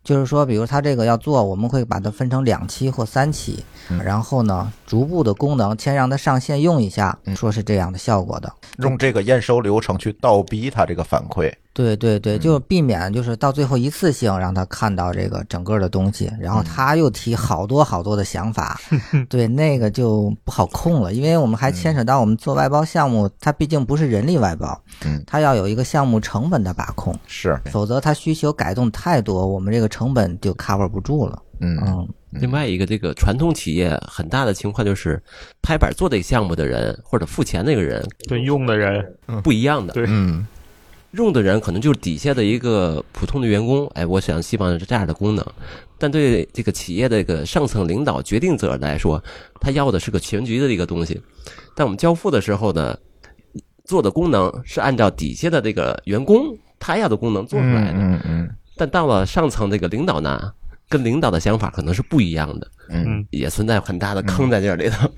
[0.04, 4.02] 就是说，比如他这个要做，我们会把它分成两期或三期，嗯。
[4.02, 8.52] 然后呢，逐步的功能先让它上线用一下，嗯说是这样的效果的。
[8.78, 11.52] 用这个验收流程去倒逼他这个反馈。
[11.72, 18.80] 对对对，就避免就是到最后一次性让他看到这个整个的东西，然后他又提好多好多的想法，
[19.28, 31.42] 对那个就不好控了，因为我们还牵扯到我们做外包项目，它毕竟不是人力外包，嗯，它要有一个项目成本的把控，是，否则它需求改动太多，我们这个成本就 cover 不住了。
[31.60, 35.18] 嗯嗯，另外一个，这个传统企业很大的情况就是，
[35.62, 39.02] 拍板做这个项目的人或者付钱那个人跟用的人。
[39.42, 40.04] 不一样的，对。
[40.06, 40.46] 嗯。
[41.12, 45.42] 用的人可能就是底下的一个普通的员工，哎，我想希望是这样的功能，
[45.96, 49.22] 但对这个企业的这个上层领导决定者来说，
[49.58, 51.18] 他要的是个全局的一个东西。
[51.74, 52.94] 但我们交付的时候呢，
[53.86, 60.52] 做的功能是按照底下的这个员工他要的功能做出来的，嗯嗯但到了上层这个领导呢，
[60.88, 65.10] 跟领导的想法可能是不一样的，嗯，也存在很大的坑在这里头。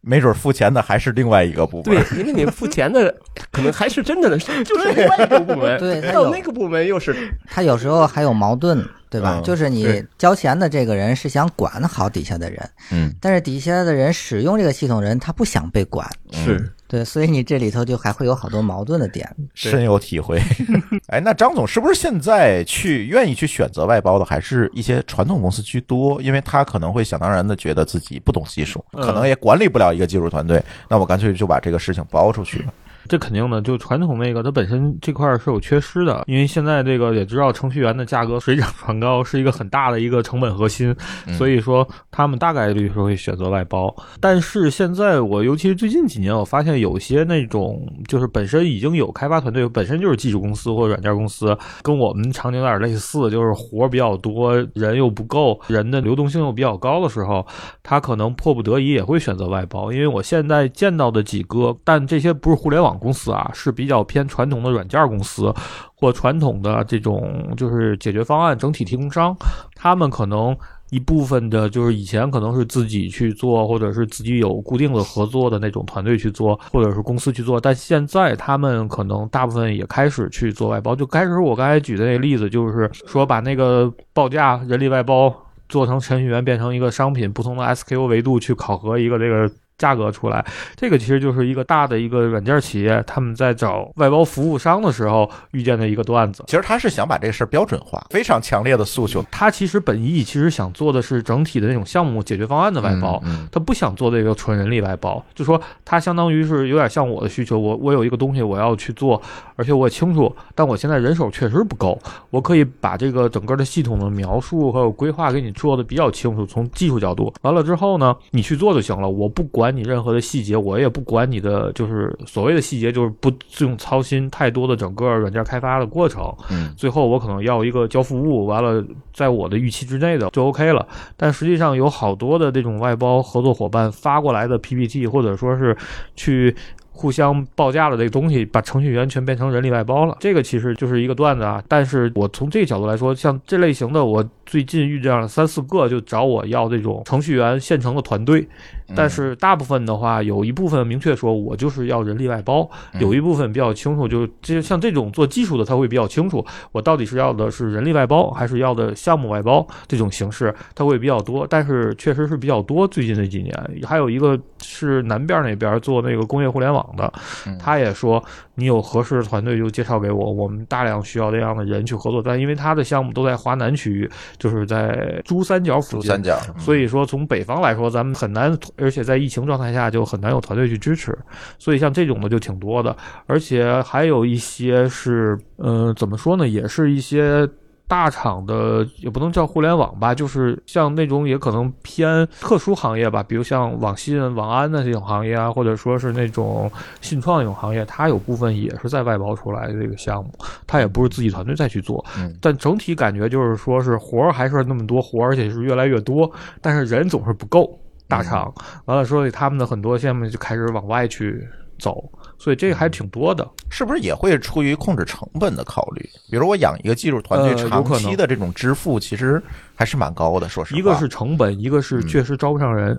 [0.00, 1.84] 没准付钱的还是另外一个部门。
[1.84, 3.12] 对，因为你付钱的
[3.50, 6.24] 可能还是真正的是 就是另外一个部门，对他有。
[6.24, 9.40] 到那个部门又是他有时候还有矛盾，对吧？
[9.40, 19.28] 嗯就是你交钱的这个人是想管好底下的人，嗯，但是底下的人使用这个系统人他不想被管，是对，所以你这里头就还会有好多矛盾的点。
[19.54, 20.40] 深有体会。
[21.08, 26.20] 哎，那张总是不是现在去愿意去选择外包的，还是一些传统公司居多？
[26.22, 32.72] 因为他可能会想当然的觉得自己不懂技术，嗯可能也管理不了一个技术团队，那我干脆就把这个事情包出去了。
[33.08, 40.94] 这肯定的，就传统那个，它本身这块儿是有缺失的，因为现在这个也知道程序员的价格水涨船高，是一个很大的一个成本核心，
[41.36, 43.94] 所以说他们大概率是会选择外包。
[44.20, 57.46] 但是现在我尤其是最近几年，我发现有些那种就是本身已经有开发团队，本身就是技术公司或者软件公司，跟我们场景有点类似，就是活儿比较多，人又不够，人的流动性又比较高的时候，
[57.82, 59.92] 他可能迫不得已也会选择外包。
[59.92, 65.52] 因为我现在见到的几个，但这些不是互联网公司啊，是比较偏传统的软件公司
[65.94, 69.36] 或传统的这种就是解决方案整体提供商，
[69.74, 70.56] 他们可能。
[70.90, 80.94] 一部分的就是以前可能是自己去做，或者是自己有固定的合作的那种团队去做，或者是公司去做，但现在他们可能大部分也开始去做外包。
[80.94, 85.34] 就开始我刚才举的那个例子，就是说把那个报价人力外包
[85.68, 89.52] 做成程序员，变成一个商品，不同的 SKU 维度去考核一个这个。
[89.78, 96.44] 价格出来，这个其实就是一个大的一个软件企业他们在找外包服务商的时候遇见的一个段子。
[96.46, 99.24] 其实他是想把这个事儿标准化，非常强烈的诉求。
[99.30, 109.20] 他其实本意其实想做的是整体的那种项目解决方案的外包，嗯他不想做这个纯人力外包，就说他相当于是有点像我的需求，我我有一个东西我要去做，
[109.56, 111.98] 而且我也清楚，但我现在人手确实不够，
[112.30, 130.86] 我可以把这个整个的系统的描述和有规划给你做的比较清楚，从技术角度，完了之后呢，你去做就行了，我不管你任何的细节，我也不管你的就是所谓的细节，就是不用操心太多的整个软件开发的过程，嗯最后我可能要一个交付物，完了在我的预期之内的就 OK 了。
[131.16, 135.76] 但实际上有好多的这种外包合作伙伴发过来的 PPT，或者说是
[136.14, 136.54] 去。
[136.98, 141.62] 互相报价的这个东西，把程序员全变成人力外包了，这个其实就是一个段子啊。
[141.68, 148.48] 但是我从这个角度来说，像这类型的，我最近遇见了三四个，就找我要这种程序员现成的团队。
[148.94, 161.44] 但是大部分的话，有一部分明确说我就是要人力外包，有一部分比较清楚，就这像这种做技术的，他会比较清楚，我到底是要的是人力外包，还是要的项目外包这种形式，他会比较多。
[161.44, 163.52] 但是确实是比较多，最近这几年，
[163.84, 167.12] 还有一个是南边那边做那个工业互联网的，
[167.58, 168.22] 他也说
[168.56, 172.20] 你有合适的团队就介绍给我，我们大量需要这样的人去合作。
[172.20, 181.16] 但因为他的项目都在华南区域，就是在珠三角附近，珠三角，所以说从北方来说，咱们很难，而且在疫情状态下就很难有团队去支持，
[181.58, 187.48] 所以像这种的就挺多的，而且还有一些是，呃，怎么说呢，也是一些。
[187.88, 196.70] 大厂的也不能叫互联网吧，就是像那种也可能偏特殊行业吧，比如像网信、网安的这种行业啊，或者说是那种
[197.00, 200.30] 信创这种行业，它有部分也是在外包出来的这个项目，
[200.66, 207.78] 它也不是自己团队再去做，嗯但整体感觉就是说是活儿还是那么多活儿，而且是越来越多，但是人总是不够。
[208.08, 211.44] 大厂完了，所以他们的很多项目就开始往外去
[211.76, 213.48] 走，所以这个还挺多的。
[213.68, 216.08] 是不是也会出于控制成本的考虑？
[216.30, 219.42] 比如我养一个技术团队，长期的这种支付其实
[219.74, 220.48] 还是蛮高的。
[220.48, 222.98] 说实话，一个是成本，一个是嗯确实招不上人，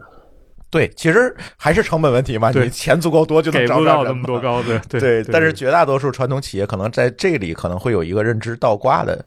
[0.69, 2.51] 对，其实还是成本问题嘛。
[2.51, 9.23] 对你钱足够多就能招到那么多高，对对对，但是绝大多数传统企业可能在这里可能会有一个认知倒挂的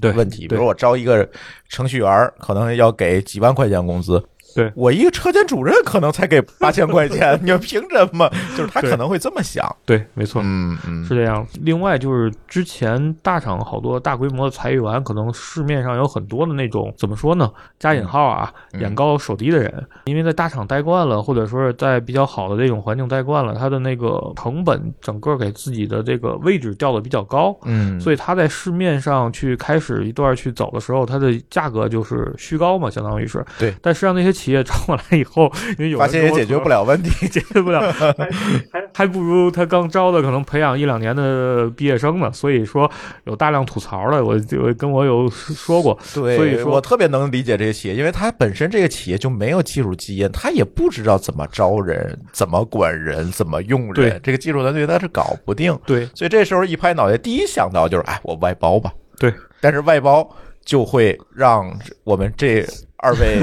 [0.00, 1.28] 对问题，比如我招一个
[1.68, 4.22] 程序员，可能要给几万块钱工资。
[4.54, 8.28] 对我一个车间主任可能才给八千块钱， 你们凭什么？
[8.56, 9.64] 就是他可能会这么想。
[9.84, 10.42] 对，没错。
[10.44, 11.46] 嗯嗯，是这样。
[11.62, 17.50] 另外就是之前大厂好多大规模的裁员，可能市面上有很多的那种怎么说呢？
[17.78, 27.56] 加引号啊，嗯眼高手低的人，因为在大厂待惯了，或者说是在比较好的这种环境待惯了，他的那个成本整个给自己的这个位置调的比较高。
[27.64, 33.44] 嗯，所以他在市面上去开始一段去走的时候，它的价格就是虚高嘛，相当于是。
[33.58, 33.74] 对。
[33.82, 37.10] 但实际上那些企业招过来以后， 因为有发现也解决不了问题。
[37.28, 42.30] 解决不了，还还还不如他刚招的可能培养一两年的毕业生呢。
[42.32, 42.90] 所以说
[43.24, 55.76] 有大量吐槽的，我就跟我有说过，对，所以说我特别能理解这些企业，因为他本身这个企业就没有技术基因，他也不知道怎么招人、怎么管人、怎么用人对，这个技术团队他是搞不定。
[55.86, 58.92] 对所以这时候一拍脑袋，第一想到就是，哎，我外包吧。
[59.18, 60.28] 对，但是外包
[60.64, 61.70] 就会让
[62.04, 62.66] 我们这
[63.00, 63.40] 二位。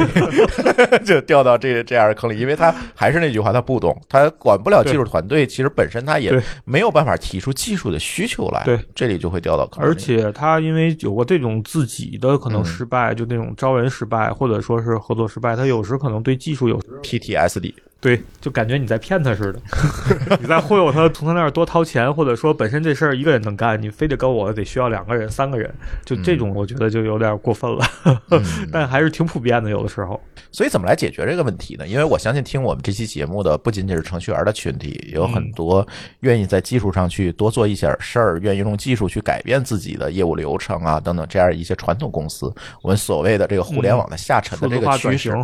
[1.04, 6.32] 就掉到这这样的坑里，因为他还是那句话，他不懂，他管不了技术团队，其实本身他也
[6.64, 9.88] 没有办法提出技术的需求来，对，这里就会掉到坑里。
[9.88, 12.66] 而且他因为有过这种自己的可能嗯。
[12.68, 19.60] 失败，就那种招人失败，或者说是合作失败，他有时可能对技术有 PTSD，对，就感觉你在骗他似的，
[20.40, 25.74] 你在忽悠他从他那儿多掏钱，或者说本身这事儿一个人能干，你非得跟我得需要两个人、三个人，
[26.06, 27.86] 就这种我觉得就有点过分了，
[28.30, 28.44] 嗯。
[28.72, 30.22] 但还是挺普遍的，有的时候。
[30.52, 31.88] 所以怎么来解决这个问题呢？
[31.88, 35.86] 因为我相信听我们这期节目的不仅仅是程序员的群体，有很多
[36.20, 45.36] 愿意在技术上去多做一些事儿，愿意用技术去改变自己的业务流程啊等等这样一些传统公司，我们所谓的这个互联网的下沉的这个趋势，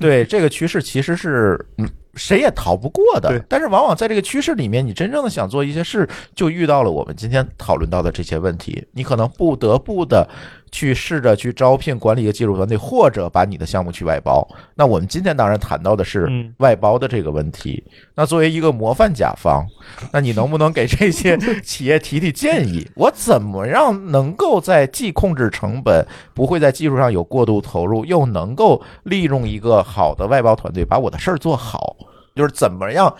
[0.00, 1.88] 对这个趋势其实是嗯。
[2.14, 10.28] 谁也逃不过的，但是往往在这个趋势里面，你真正的想做一些事，就遇到了我们今天讨论到的这些问题，你可能不得不的
[10.70, 14.46] 去试着去招聘管理一个技术团队，或者把你的项目去外包。
[14.74, 17.82] 那我们今天当然谈到的是嗯外包的这个问题。
[18.14, 19.66] 那作为一个模范甲方，
[20.12, 22.86] 那你能不能给这些企业提提建议？
[22.96, 31.96] 我怎么样能够在既控制成本，不会在技术上有过度投入，又能够利用一个好的外包团队把我的事儿做好？
[32.34, 33.12] 就是怎么样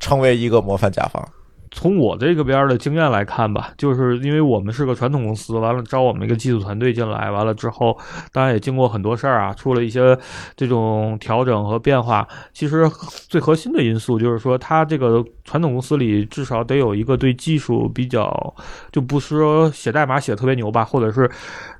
[0.00, 1.28] 成为一个模范甲方？
[1.78, 7.96] 从我这个边儿的经验来看吧，就是因为我们是个传统公司，完了招我们一个技术团队进来，完了之后，
[8.32, 10.18] 当然也经过很多事儿啊，出了一些
[10.56, 12.26] 这种调整和变化。
[12.52, 12.84] 其实
[13.28, 18.52] 最核心的因素就是说，他这个传统公司里至少得有一个对技术比较，
[18.90, 21.30] 就不是说写代码写的特别牛吧，或者是。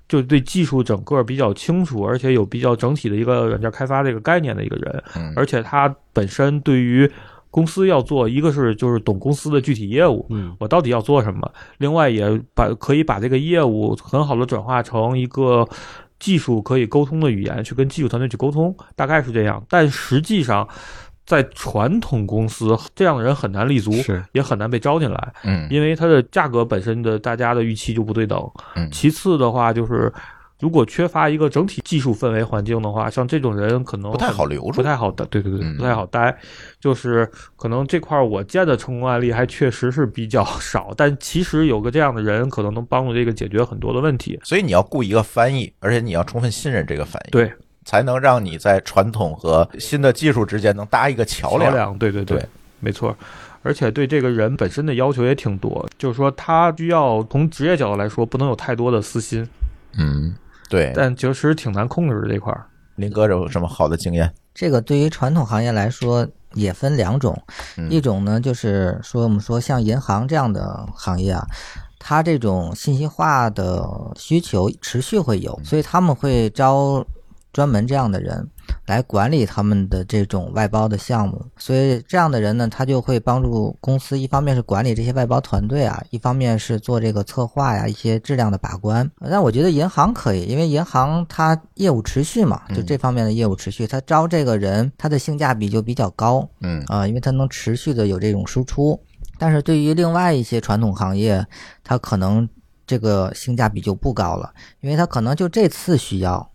[0.08, 7.06] 就对技术整个比较清楚，而且有比较整体的一个软件开发这个概念的一个人，嗯而且他本身对于
[7.50, 15.66] 公司要做，一个是就是懂公司的具体业务，嗯我到底要做什么，另外也把可以把这个业务很好的转化成一个
[16.18, 19.64] 技术可以沟通的语言，去跟技术团队去沟通，大概是这样。
[19.68, 20.68] 但实际上，
[21.24, 28.38] 在传统公司，这样的人很难立足，是也很难被招进来，嗯因为它的价格本身的大家的预期就不对等。
[28.76, 30.12] 嗯其次的话就是。
[30.60, 36.36] 如果缺乏一个整体技术氛围环境的话，像这种人可能不太好留住不太好待，对对对，嗯不太好待。
[36.80, 44.38] 就是可能这块儿我见的成功案例还确实是比较少，但其实有个这样的人，可能能帮助这个解决很多的问题。
[44.42, 47.52] 所以你要雇一个翻译，而且你要充分信任这个翻译，对，
[47.84, 51.70] 才能让你在传统和新的技术之间能搭一个桥梁。
[51.70, 52.44] 桥梁，对对对
[52.80, 53.16] 没错。
[53.62, 59.46] 而且对这个人本身的要求也挺多，就是说他需要从职业角度来说，不能有太多的私心，
[59.98, 60.32] 嗯，
[60.68, 60.92] 对。
[60.94, 62.66] 但其实挺难控制的这块儿。
[62.96, 64.32] 林哥有什么好的经验？
[64.54, 67.40] 这个对于传统行业来说也分两种，
[67.76, 71.46] 嗯一种呢就是说我们说像银行这样的行业啊，
[72.00, 77.06] 它这种信息化的需求持续会有，所以他们会招
[77.58, 78.48] 专门这样的人
[78.86, 81.44] 来管理他们的这种外包的项目。
[81.56, 89.10] 所以这样的人呢，他就会帮助公司，一方面是管理这些外包团队啊，一方面是做这个策划呀、一些质量的把关。
[89.28, 96.48] 但我觉得银行可以，因为银行它业务持续嘛，就这方面的业务持续，它招这个人，它的性价比就比较高。
[96.60, 98.96] 嗯啊、因为它能持续的有这种输出。
[99.36, 101.44] 但是对于另外一些传统行业，
[101.82, 102.48] 它可能
[102.86, 106.48] 这个性价比就不高了，因为它可能就这次需要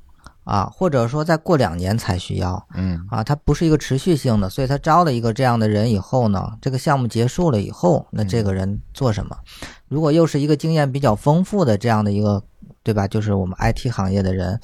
[0.44, 9.36] 啊，或者说再过两年才需要嗯啊，它不是一个持续性的，所以他招了一个这样的人以后呢，这个项目结束了以后，那这个人做什么？
[9.88, 12.44] 如果又是一个经验比较丰富的这样的一个，
[12.84, 13.08] 对吧？
[13.08, 14.60] 就是我们 IT 行业的人。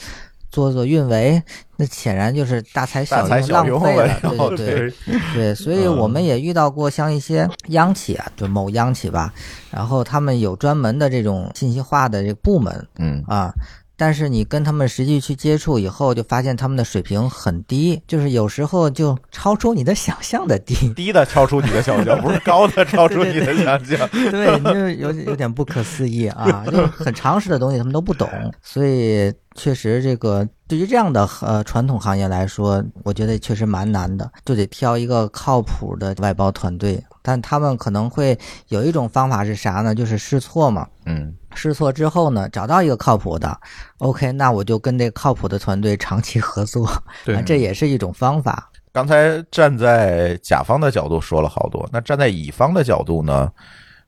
[0.51, 1.39] 做做运维，
[1.75, 4.19] 那显然就是大材小用，浪费了。
[4.57, 4.93] 对对对，
[5.35, 9.31] 对，所以我们也遇到过像一些央企啊，就某央企吧，
[9.69, 13.53] 然后他们有专门的这种信息化的这个部门嗯啊，
[13.99, 24.07] 但是你跟他们实际去接触以后，就发现他们的水平很低，就是有时候就超出你的想象的低，低的超出你的想象， 不是高的超出你的想象。
[24.09, 28.27] 对，你就有有点不可思议啊， 就是很常识的东西他们都不懂，
[28.63, 38.37] 所以确实这个对于这样的呃传统行业来说，我觉得确实蛮难的，就得挑一个靠谱的外包团队，但他们可能会
[38.69, 39.93] 有一种方法是啥呢？
[39.93, 40.87] 就是试错嘛。
[41.05, 43.59] 嗯试错之后呢，找到一个靠谱的
[43.97, 46.89] ，OK，那我就跟这个靠谱的团队长期合作，
[47.25, 48.71] 对啊，这也是一种方法。
[48.91, 53.51] 刚才站在甲方的角度说了好多，那站在乙方的角度呢？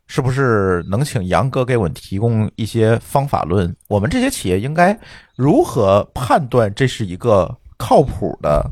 [0.07, 3.73] 是不是能请杨哥给我们提供一些方法论？
[3.87, 4.99] 我们这些企业应该
[5.37, 8.69] 如何判断这是一个靠谱的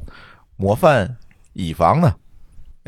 [0.57, 1.15] 模范
[1.53, 2.13] 乙方呢？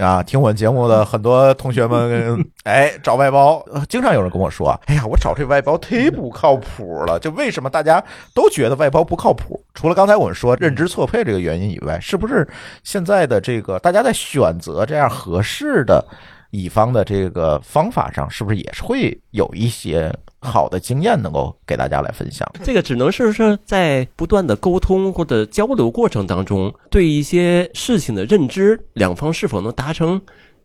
[0.01, 7.19] 啊，听我们节目的很多同学们， 哎，找外包，呃经常有人跟我说啊，哎呀，我找这外包忒不靠谱了。
[7.19, 9.63] 就为什么大家都觉得外包不靠谱？
[9.75, 12.47] 除了刚才我们说认知错配这个原因以外，是不是
[12.83, 16.03] 现在的这个大家在选择这样合适的
[16.49, 20.11] 乙方的这个方法上，是不是也是会有一些
[20.41, 22.49] 好的经验能够给大家来分享？
[22.63, 30.19] 这个只能是说在不断的沟通或者交流过程当中，对一些事情的认知，两方是否能达成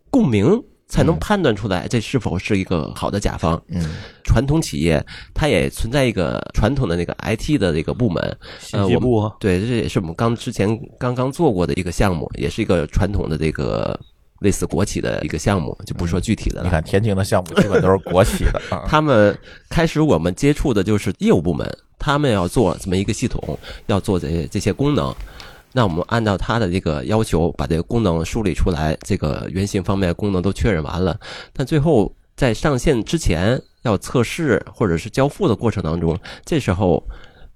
[0.09, 3.61] 共鸣，才能嗯判断出来这是否是一个好的甲方。
[3.69, 3.87] 嗯
[4.23, 5.03] 传统企业
[5.33, 13.97] 它也存在一个传统的那个 IT 的这个部门，信息部啊对，这也是我们刚之前刚刚做过的一个项目，也是一个传统的这个
[14.39, 16.63] 类似国企的一个项目，就不说具体的了。
[16.63, 19.37] 你看天津的项目基本都是国企的 啊，他们
[19.69, 21.67] 开始我们接触的就是业务部门，
[21.97, 23.57] 他们要做这么一个系统，
[23.87, 25.13] 要做这这些功能。
[25.73, 31.19] 那我们按照他的这个要求，把这个功能梳理出来，这个原型方面功能都确认完了。
[31.53, 37.03] 但最后在上线之前要测试或者是交付的过程当中，这时候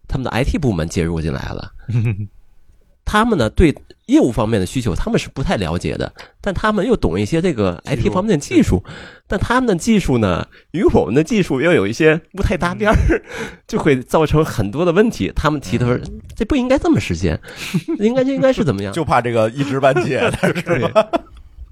[0.08, 1.72] 他们的 IT 部门介入进来了。
[3.12, 8.82] 他们呢对业务方面的需求他们是不太了解的，但他们又懂一些这个 IT 方面的技术，
[9.28, 12.95] 但他们的技术呢与我们的技术又有一些不太搭边儿，
[13.68, 15.30] 就会造成很多的问题。
[15.36, 16.01] 他们提的是
[16.34, 17.38] 这不应该这么实现，
[17.99, 18.91] 应该就应该是怎么样？
[18.95, 21.05] 就怕这个一知半解 的是吧？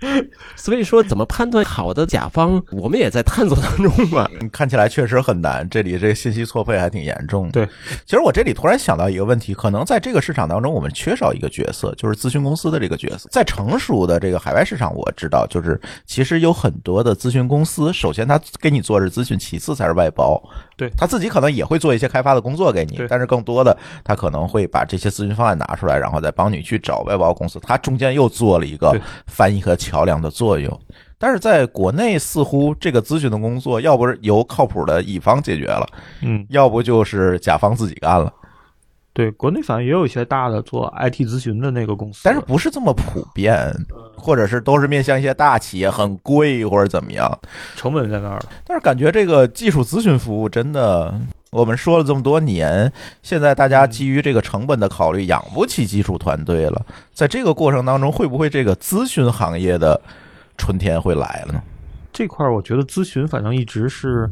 [0.55, 4.27] 所以说怎么判断好的甲方，我们也在探索当中嘛。
[4.51, 7.51] 看起来确实很难，这里这个信息错配还挺严重的。
[7.51, 7.65] 对，
[8.05, 13.29] 其实我这里突然想到一个问题，可能在这个市场当中，我们缺少一个角色，就是咨询公司的这个角色。
[13.31, 20.41] 在成熟的这个海外市场，我知道，就是其实有很多的咨询公司，首先他给你做是咨询，其次才是外包。
[20.79, 27.59] 对他自己可能也会做一些开发的工作给你，但是更多的他可能会把这些咨询方案拿出来，然后再帮你去找外包公司。
[27.59, 30.79] 他中间又做了一个翻译和桥梁的作用。
[31.21, 35.85] 但是在国内，似乎这个咨询的工作，要不是由靠谱的乙方解决了，
[36.21, 38.31] 嗯，要不就是甲方自己干了，
[39.19, 43.69] 对，国内反正也有一些大的做 IT 咨询的那个公司，但是不是这么普遍，
[44.15, 47.37] 或者是都是面向一些大企业，很贵或者怎么样。
[47.75, 48.45] 成本在那儿了。
[48.63, 51.13] 但是感觉这个技术咨询服务真的，
[51.51, 52.89] 我们说了这么多年，
[53.21, 56.85] 现在大家基于这个成本的考虑，养不起技术团队了。
[57.13, 59.99] 在这个过程当中，会不会这个咨询行业的
[60.57, 61.61] 春天会来了呢？
[62.13, 64.29] 这块儿我觉得咨询反正一直是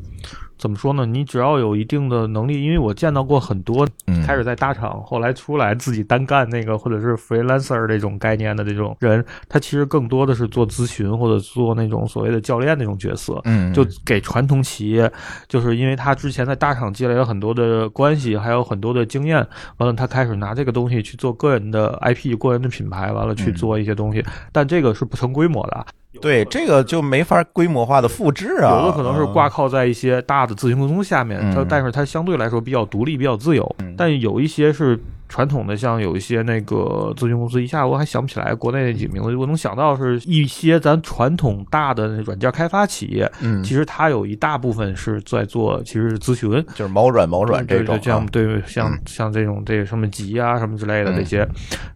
[0.58, 1.06] 怎么说呢？
[1.06, 13.40] 你只要有一定的能力，因为我见到过很多嗯开始在大厂，后来出来自己单干那个或者是 freelancer 这种概念的这种人，他其实更多的是做咨询或者做那种所谓的教练那种角色。
[13.46, 15.12] 嗯，就给传统企业，
[15.48, 19.38] 就是因为他之前在大厂积累了很多的关系，还有很多的经验，
[19.78, 25.86] 完了他开始拿这个东西去做个人的 IP、个人的品牌，完了去做一些东西，但这个是不成规模的，
[26.22, 33.76] 对这个就没法规模化的复制啊，有的可能是挂靠在一些大的自行公司下面，它嗯但是它相对来说比较独立、比较自由。
[33.96, 35.00] 但有一些是
[35.30, 46.48] 传统的，像有一些那个咨询公司，一下我还想不起来国内那几个名字，我能想到是一些咱传统大的软件开发企业，嗯，其实它有一大部分是在做其实是咨询。
[46.76, 51.48] 就是毛软毛软这种像啊，对像嗯像这种这什么集啊什么之类的嗯这些，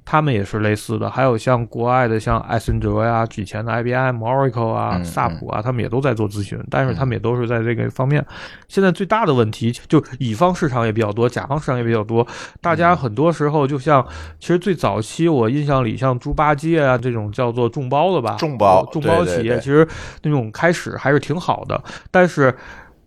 [0.06, 1.10] 他们也是类似的。
[1.10, 8.26] 还有像国外的像艾森哲呀、以前的 IBM、Oracle 啊、嗯萨普啊，他们也都在做咨询，但是他们也都是在这个方面。
[8.68, 12.26] 现在最大的问题就乙方市场也比较多，甲方市场也比较多。
[12.62, 14.02] 大嗯家很多时候就像，
[14.40, 19.86] 其实最早期我印象里，像猪八戒啊这种叫做众包的吧，众包众包企业其实
[20.22, 22.56] 那种开始还是挺好的，但是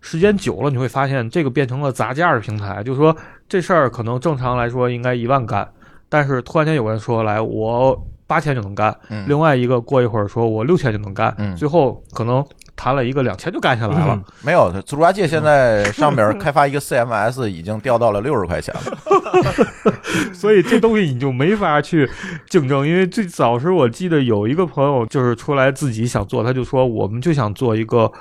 [0.01, 3.17] 时间久了，你会发现这个变成了砸价的平台，就是说
[3.49, 5.67] 这事儿可能正常来说应该一万干，
[6.07, 9.25] 但是突然间有人说来我八千就能干，嗯。
[9.27, 11.55] 另外一个过一会儿说我六千就能干，嗯。
[11.55, 12.45] 最后可能
[12.75, 14.21] 谈了一个两千就干下来了。
[14.43, 18.81] 没有，猪八戒现在上面开发一个 CMS 已经掉到了六十块钱了。
[20.33, 22.09] 所以这东西你就没法去
[22.49, 28.11] 竞争，因为最早时我记得有一个朋友就是出来自己想做，他就说我们就想做一个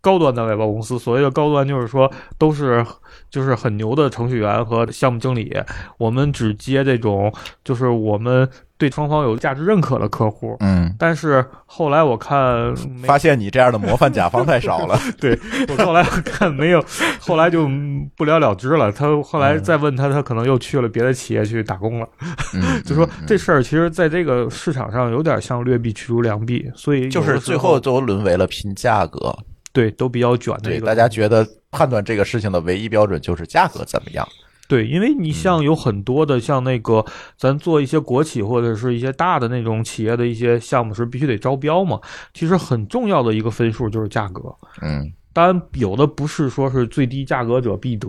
[0.00, 0.98] 高端的外包公司。
[0.98, 2.84] 所谓的高端就是说都是
[3.30, 5.54] 就是很牛的程序员和项目经理，
[5.98, 7.32] 我们只接这种
[7.64, 10.56] 就是我们对双方有价值认可的客户。
[10.60, 12.74] 嗯，但是后来我看
[13.04, 14.98] 发现你这样的模范甲方太少了。
[15.20, 16.82] 对我后来看没有，
[17.20, 18.90] 后来就嗯不了了之了。
[18.92, 22.08] 他后来再问他，他可能又去了别的企业去打工了。
[22.54, 29.36] 嗯， 就说这事儿其实在这个市场上有点像劣币驱逐良币，所以就是最后都沦为了拼价格。
[29.72, 30.86] 对都比较卷的对，一个。
[30.86, 34.26] 大家觉得判断这个事情的唯一标准就是价格怎么样。
[34.66, 37.04] 对，因为你像有很多的像那个
[37.38, 41.98] 咱做一些国企或者是一些大的那种企业的一些项目是必须得招标嘛，
[42.34, 44.54] 其实很重要的一个分数就是价格。
[44.82, 48.08] 嗯当然，有的不是说是最低价格者必得，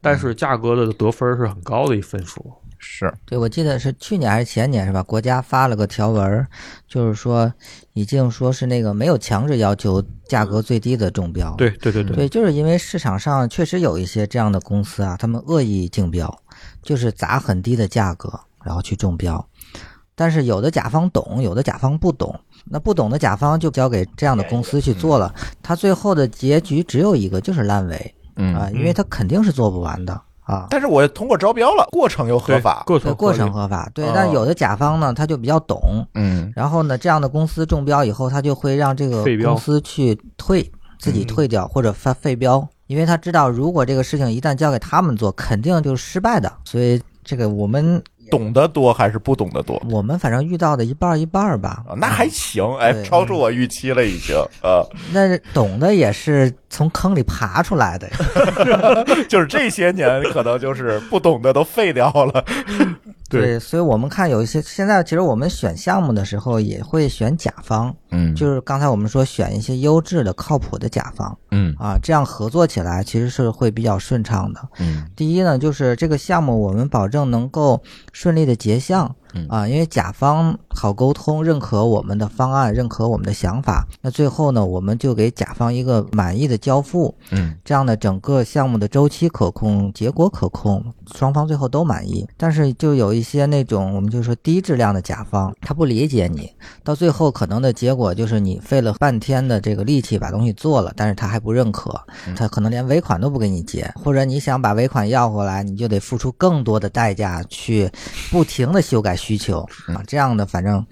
[0.00, 2.40] 但是价格的得分是很高的一分数。
[2.78, 5.02] 是，对，我记得是去年还是前年是吧？
[5.02, 6.46] 国家发了个条文儿，
[6.86, 7.52] 就是说
[7.92, 11.52] 已经说是那个没有强制要求价格最低的中标。
[11.56, 16.32] 对对对对，对，就是因为市场上确实有一些这样的公司啊，他们恶意竞标，
[16.82, 18.32] 就是砸很低的价格，
[18.64, 19.44] 然后去中标。
[20.14, 22.38] 但是有的甲方懂，有的甲方不懂。
[22.64, 30.66] 那不懂的甲方就交给这样的公司去做了，他最后的结局只有一个，就是烂尾嗯啊，因为他肯定是做不完的啊。
[30.70, 35.80] 但是我通过招标了，过程又合法，过程过程合法，对哦，但有的甲方呢，他就比较懂，
[36.14, 36.52] 嗯。
[36.56, 40.62] 然后呢，这样的公司中标以后，他就会让这个公司去退，
[40.98, 41.26] 自己嗯。
[41.26, 46.50] 退掉或者发废标，因为他知道如果这个事情一旦交给他们做，肯定就是失败的。
[46.64, 49.80] 所以这个我们懂得多还是不懂得多？
[49.90, 51.82] 我们反正遇到的一半一半吧。
[51.88, 58.08] 啊，，那还行，哎，超出我预期了，已经，呃， 那懂的也是从坑里爬出来的。
[59.28, 62.44] 就是这些年可能就是不懂的都废掉了，
[63.28, 68.34] 对所以我们看有一些现在其实我们选项目的时候也会选甲方，嗯。
[68.34, 71.74] 就是刚才我们说选一些优质的、靠谱的甲方嗯。
[71.78, 74.60] 啊，这样合作起来其实是会比较顺畅的。
[74.78, 75.06] 嗯。
[75.14, 79.46] 第一呢，就是这个项目我们保证能够顺利的结项嗯。
[79.48, 87.54] 啊，因为甲方好沟通，认可我们的方案，认可我们的想法，那最后呢，我们就给甲方一个满意的交付，嗯。
[87.64, 90.82] 这样的整个项目的周期可控，结果可控，
[91.14, 92.26] 双方最后都满意。
[92.36, 96.50] 但是就有一些那种我们就说低质量的甲方，他不理解你，
[96.82, 102.00] 到最后可能的结果就是你费了半天的这个力气把东西做了，但是他还不认可，
[102.36, 107.90] 他可能连尾款都不给你结，或者你想把尾款要回来，你就得付出更多的代价去
[108.30, 110.82] 不停的修改需求啊，这样的反正。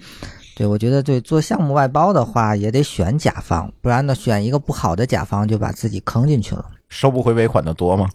[0.55, 6.63] 对，我觉得对做项目外包的话，也得选甲方，不然呢，选一个不好的甲方就把自己坑进去了。
[6.89, 8.07] 收不回尾款的多吗？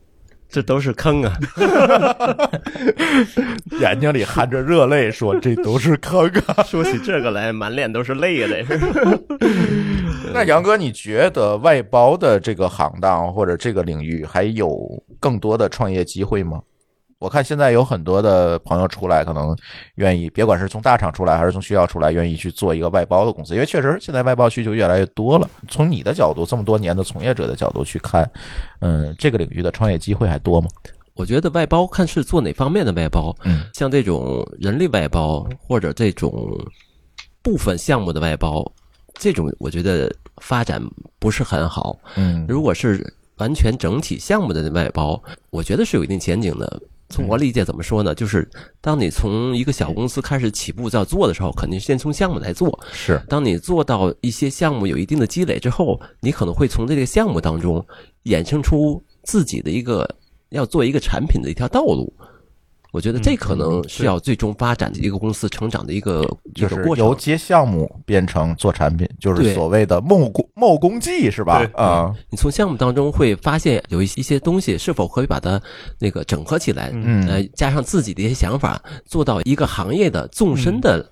[0.48, 1.32] 这都是坑啊！
[3.80, 8.62] 眼睛里含着热泪说：“这都是坑啊 说起这个来，满脸都是泪的。！”
[10.34, 16.60] 那杨哥，你觉得外包的这个行当或者这个领域还有更多的创业机会吗？
[17.22, 19.56] 我看现在有很多的朋友出来，可能
[19.94, 25.48] 愿意，别管是从大厂出来还是从学校出来，愿意去做一个外包的公司，因为确实现在外包需求越来越多了。
[25.68, 28.28] 从你的角度，这么多年的从业者的角度去看，
[28.80, 30.68] 嗯，这个领域的创业机会还多吗？
[31.14, 36.58] 我觉得外包看是做哪方面的外包，嗯像这种人力外包或者这种
[37.40, 38.68] 部分项目的外包，
[39.14, 40.82] 这种我觉得发展
[41.20, 41.96] 不是很好。
[42.16, 46.82] 嗯如果是完全整体项目的外包，我觉得是有一定前景的。
[47.12, 48.14] 从我理解怎么说呢？
[48.14, 48.48] 就是
[48.80, 52.76] 当你从一个小公司开始起步要做的时候，肯定先从项目来做。
[52.92, 57.84] 是当你做到一些项目有一定的积累之后，你可能会从这个项目当中
[58.24, 60.08] 衍生出自己的一个
[60.48, 62.12] 要做一个产品的一条道路。
[62.92, 66.22] 我觉得这可能需要最终发展的一个公司成长的一个
[66.54, 67.04] 就是过程。
[67.04, 71.58] 由接项目变成做产品，就是所谓的梦工梦工技是吧？
[71.58, 75.60] 对啊，你从项目当中会发现有一些一些东西是否可以把它
[75.98, 81.10] 那个整合起来，嗯呃，加上自己的一些想法，做到一个行业的纵深的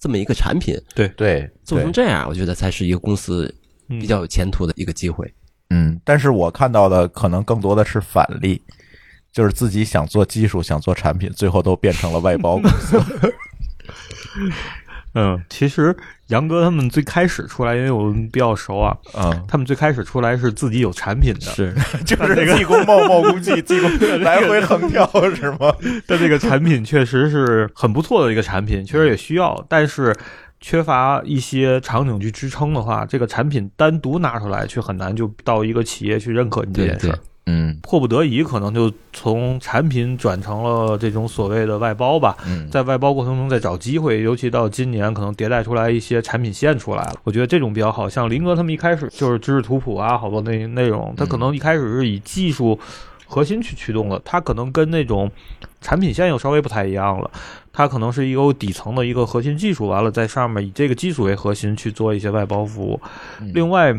[0.00, 3.54] 这么一个产品，对对做成，这样，我觉得才是一个公司
[3.86, 5.30] 比较有前途的一个机会。
[5.70, 8.62] 嗯，但是我看到的可能更多的是反例，
[9.32, 13.00] 就是自己想做技术、想做产品，最后都变成了外包公司。
[15.14, 15.96] 嗯，其实
[16.28, 21.74] 杨哥他们最开始出来，因为我们比较熟啊，嗯，他们最开始出来是自己有产品的，是，
[22.04, 25.74] 就是技工贸贸工技，技工 来回横跳是吗？
[26.06, 30.14] 但这个产品确实是很不错的一个产品，确实也需要，但是
[30.60, 37.18] 缺乏一些场景去支撑的话，这个产品单独拿出来却很难就到一个企业去认可你这件事儿。，
[37.50, 42.36] 嗯迫不得已，可能就从产品转成了这种所谓的外包吧。
[42.46, 48.08] 嗯，在外包过程中再找机会，尤其到今年可能迭代出来一些产品线出来了，我觉得这种比较好。
[48.08, 52.78] 像林哥他们一开始就是知识图谱啊，好多那内容，他可能一开始是以技术
[53.26, 55.30] 核心去驱动的，他可能跟那种
[55.80, 57.30] 产品线又稍微不太一样了。
[57.70, 63.00] 它可能是一个有底层的一个核心技术，完了在上面以这个技术为核心去做一些外包服务。
[63.54, 63.94] 另外，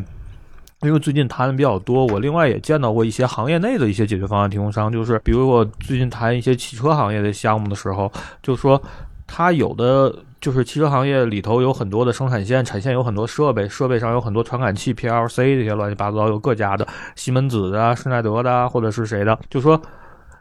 [0.82, 8.12] 因为最近谈的比较多，我另外也见到过一些行业内的一些解决方案提供商，就是比如我最近谈一些汽车行业的项目的时候，
[8.42, 8.82] 就说
[9.28, 19.82] 它有的就是汽车行业里头有很多的生产线，产线有很多设备，设备上有很多传感器、PLC 这些乱七八糟，有各家的西门子的、施耐德的，或者是谁的，就说。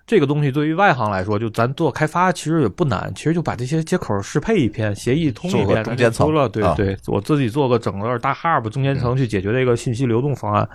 [0.09, 6.33] 这个东西对于外行来说，就咱做开发其实也不难，其实就把这些接口适配一遍，协议通一遍，中间层。
[6.49, 6.75] 对啊。
[6.75, 10.67] 对，我自己做个整个大 hub 中间层去解决这个信息流动方案。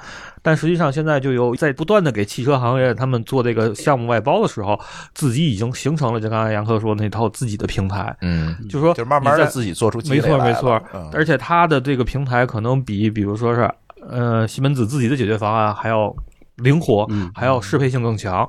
[0.44, 4.80] 但实际上现在就有在不断的给汽车行业他们做这个项目外包的时候，
[5.16, 11.10] 自己已经形成了就刚才杨科说那套自己的平台，嗯，就说就慢慢在的自己做出积没错没错，嗯。
[11.12, 13.68] 而且它的这个平台可能比比如说是
[14.08, 16.14] 呃西门子自己的解决方案还要
[16.58, 18.48] 灵活，嗯还要适配性更强。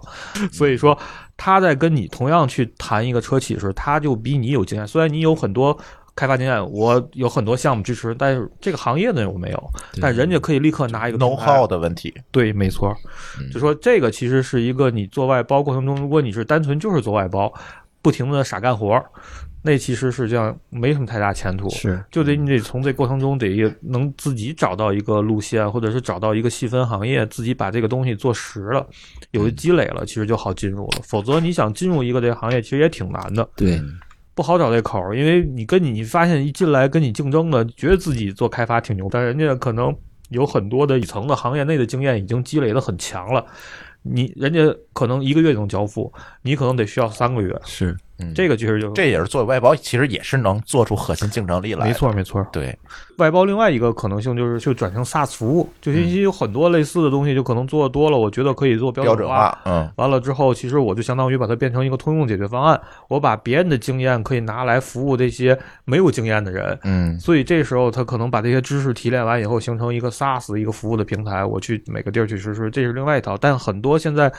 [0.53, 0.97] 所以说
[1.37, 4.87] 他在跟你同样去谈一个车企的时候，他就比你有经验。
[4.87, 5.77] 虽然你有很多
[6.17, 12.95] 开发经验，我有很多项目支持，但是这个行业的我没有，但人家可以立刻拿一个 know how 的问题，对，没错，
[13.41, 17.53] 嗯就说这个其实是一个你做外包过程中，如果你是单纯就是做外包，
[18.01, 19.05] 不停的傻干活儿，
[19.67, 21.71] 那其实是这样没什么太大前途。
[21.71, 23.49] 是就得你得从这过程中得
[23.81, 28.87] 能自己找到一个路线，或者是找到一个细分行业，自己把这个东西做实了，
[29.31, 31.01] 有积累了，其实就好进入了。
[31.03, 33.81] 否则你想进入一个这个行业，其实也挺难的，对，
[34.35, 39.97] 不好找这口儿，因为你跟你你发现一进来跟你竞争的，觉得自己做开发挺牛，但人家可能
[40.29, 43.43] 有很多的底层的行业内的经验已经积累的很强了。
[44.07, 44.61] 你人家
[44.93, 46.12] 可能一个月就能交付，
[46.43, 47.59] 你可能得需要三个月。
[47.65, 51.87] 是嗯这个其实就这也是做外包，其实也是能做出核心竞争力来。
[51.87, 52.47] 没，错没错。
[52.53, 52.77] 对，
[53.19, 66.79] 外包另外一个可能性就是就转成 SaaS 服务，就信息有很多类似的东西，就可能做多了，我觉得可以做标准准化，嗯完了之后，其实我就相当于把它变成一个通用解决方案，我把别人的经验可以拿来服务这些没有经验的人。
[66.85, 73.37] 嗯所以这时候他可能把这些知识提炼完以后，形成一个 SaaS 一个服务的平台，我去每个地儿去实施，这是另外一套。
[73.37, 74.33] 但很多现在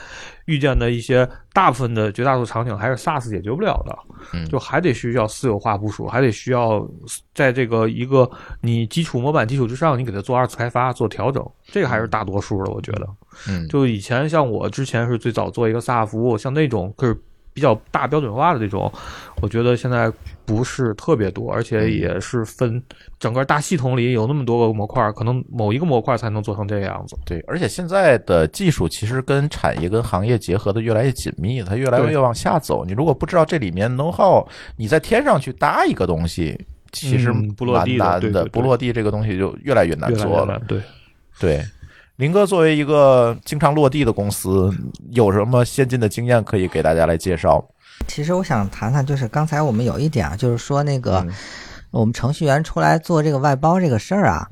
[0.46, 3.96] 遇见的一些大部分的绝大多数场景还是 SaaS 解决不了的，
[4.32, 6.84] 嗯就还得需要私有化部署，还得需要
[7.34, 8.28] 在这个一个
[8.60, 13.06] 你基础模板基础之上，你给它做二次开发做调整，这个还是大多数的，我觉得。
[13.48, 17.20] 嗯，就以前像我之前是最早做一个 SaaS 服务，像那种就是
[17.56, 18.92] 比较大标准化的这种，
[19.40, 20.12] 我觉得现在
[20.44, 22.80] 不是特别多，而且也是分
[23.18, 27.16] 整个大系统里有那么多个模块，可能某一个模块才能做成这个样子。
[27.24, 32.84] 对，而且现在的技术其实跟产业跟行业结合的越来越紧密，它越来越往下走。
[32.84, 34.46] 你如果不知道这里面 know how，
[34.76, 36.60] 你在天上去搭一个东西，
[36.92, 40.60] 其实嗯不落地的不落地这个东西就越来越难做了。
[40.68, 40.78] 对。
[41.38, 41.62] 对，
[42.16, 44.72] 林哥作为一个经常落地的公司，
[45.10, 47.62] 有什么先进的经验可以给大家来介绍？
[48.08, 51.32] 其实我想谈谈，就是刚才我们有一点啊，就是说那个、嗯
[51.92, 54.46] 我们程序员出来做这个外包这个事儿啊，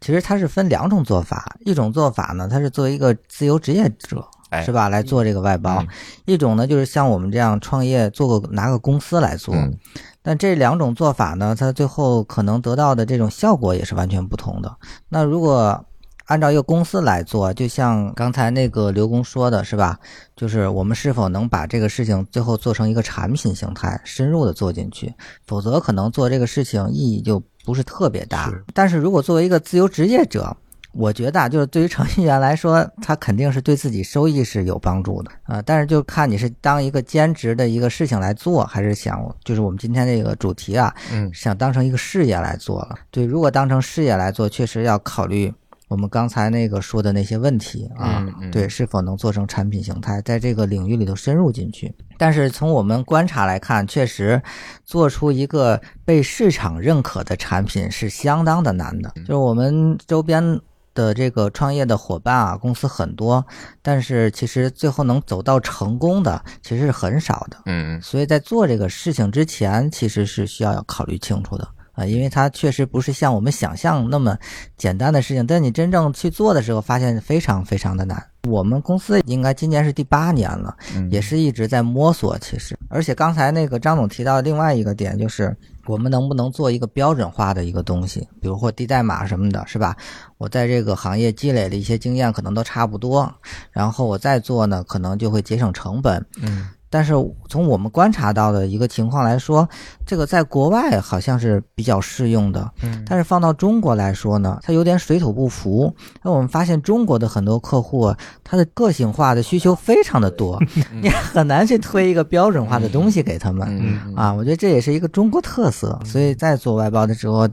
[0.00, 4.26] 其实它是分两种做法，一种做法呢，它是作为一个自由职业者。
[4.50, 4.88] 哎是吧？
[4.88, 5.88] 来做这个外包，嗯
[6.24, 9.54] 一种呢就是像我们这样创业，做个拿个公司来做。
[9.54, 9.76] 嗯
[10.22, 14.74] 但这两种做法呢，它最后可能得到的这种效果也是完全不同的。
[15.10, 15.84] 那如果
[16.28, 19.98] 按照一个公司来做，就像刚才那个刘工说的，是吧？
[20.36, 25.12] 就是我们是否能把这个事情最后做成一个产品形态，深入的做进去，
[25.46, 28.52] 否则可能做这个事情意义就不是特别大。
[28.74, 30.54] 但是如果作为一个自由职业者，
[30.92, 42.96] 我觉得啊，就是对于程序员来说，他肯定是对自己收益是有帮助的啊、但是就看你是当一个兼职的一个事情来做，还是想就是我们今天这个主题啊，嗯想当成一个事业来做了。
[43.10, 45.50] 对，如果当成事业来做，确实要考虑
[45.88, 51.94] 我们刚才那个说的那些问题啊，嗯嗯对，是否能做成产品形态，在这个领域里头深入进去。
[52.18, 54.40] 但是从我们观察来看，确实
[54.84, 59.10] 做出一个被市场认可的产品是相当的难的。
[59.16, 60.60] 就是我们周边
[60.94, 63.46] 的这个创业的伙伴啊，公司很多，
[63.80, 67.56] 但是其实最后能走到成功的其实是很少的。
[67.66, 71.66] 嗯所以在做这个事情之前，其实是需要要考虑清楚的
[71.98, 74.38] 啊，因为它确实不是像我们想象那么
[74.76, 75.44] 简单的事情。
[75.44, 78.24] 但你真正去做的时候，发现非常非常的难。
[78.48, 82.38] 我们公司应该今年是第八年了，嗯也是一直在摸索。
[82.38, 85.54] 其实，而且刚才那个张总提到另外一个点，就是
[85.86, 89.94] 我们能不能做一个标准化的一个东西，比如或低代码什么的，是吧？
[90.38, 93.30] 我在这个行业积累的一些经验可能都差不多，
[93.72, 96.24] 然后我再做呢，可能就会节省成本。
[96.40, 97.12] 嗯但是
[97.48, 99.68] 从我们观察到的一个情况来说，
[100.06, 103.04] 这个在国外好像是比较适用的，嗯。
[103.06, 105.94] 但是放到中国来说呢，它有点水土不服。
[106.22, 110.58] 那我们发现中国的很多客户，他的个性化的需求非常的多，
[111.02, 113.68] 你很难去推一个标准化的东西给他们。
[113.70, 114.14] 嗯。
[114.14, 117.48] 啊，我觉得这也是一个中国特色，所以在做外包的时候，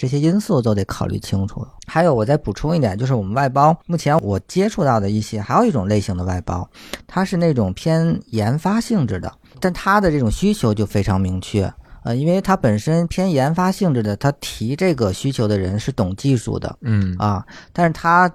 [0.00, 1.62] 这些因素都得考虑清楚。
[1.86, 6.66] 还有，我再补充一点，就是我们外包目前我接触到的一些，还有一种类型的外包，
[7.06, 9.30] 它是那种偏研发性质的，
[9.60, 11.70] 但它的这种需求就非常明确。
[12.02, 17.44] 呃，因为它本身偏研发性质的，它提这个需求的人是懂技术的嗯啊，
[17.74, 18.32] 但是他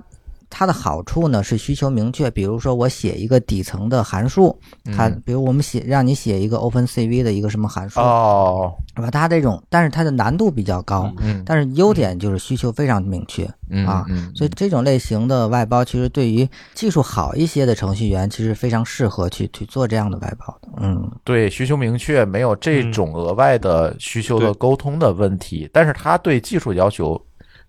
[0.58, 4.58] 它的好处呢是需求明确，比如说我写一个底层的函数，
[4.96, 9.12] 它嗯比如我们写让你写一个 OpenCV 的一个什么函数，哦，是吧？
[9.12, 13.46] 它这种，但是它的难度比较高，嗯但是优点就是需求非常明确。
[13.70, 20.70] 嗯啊嗯，所以这种类型的外包，其实对于技术好一些的程序员，其实非常适合去去做这样的外包的。
[20.78, 27.20] 嗯，对需求明确，没有这种额外的需求的沟通的问题，但是它对技术要求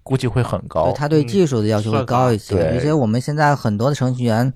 [0.07, 0.97] 估计会很高对高。
[0.97, 4.53] 他对技术的要求会高一些，而且我们现在很多的程序员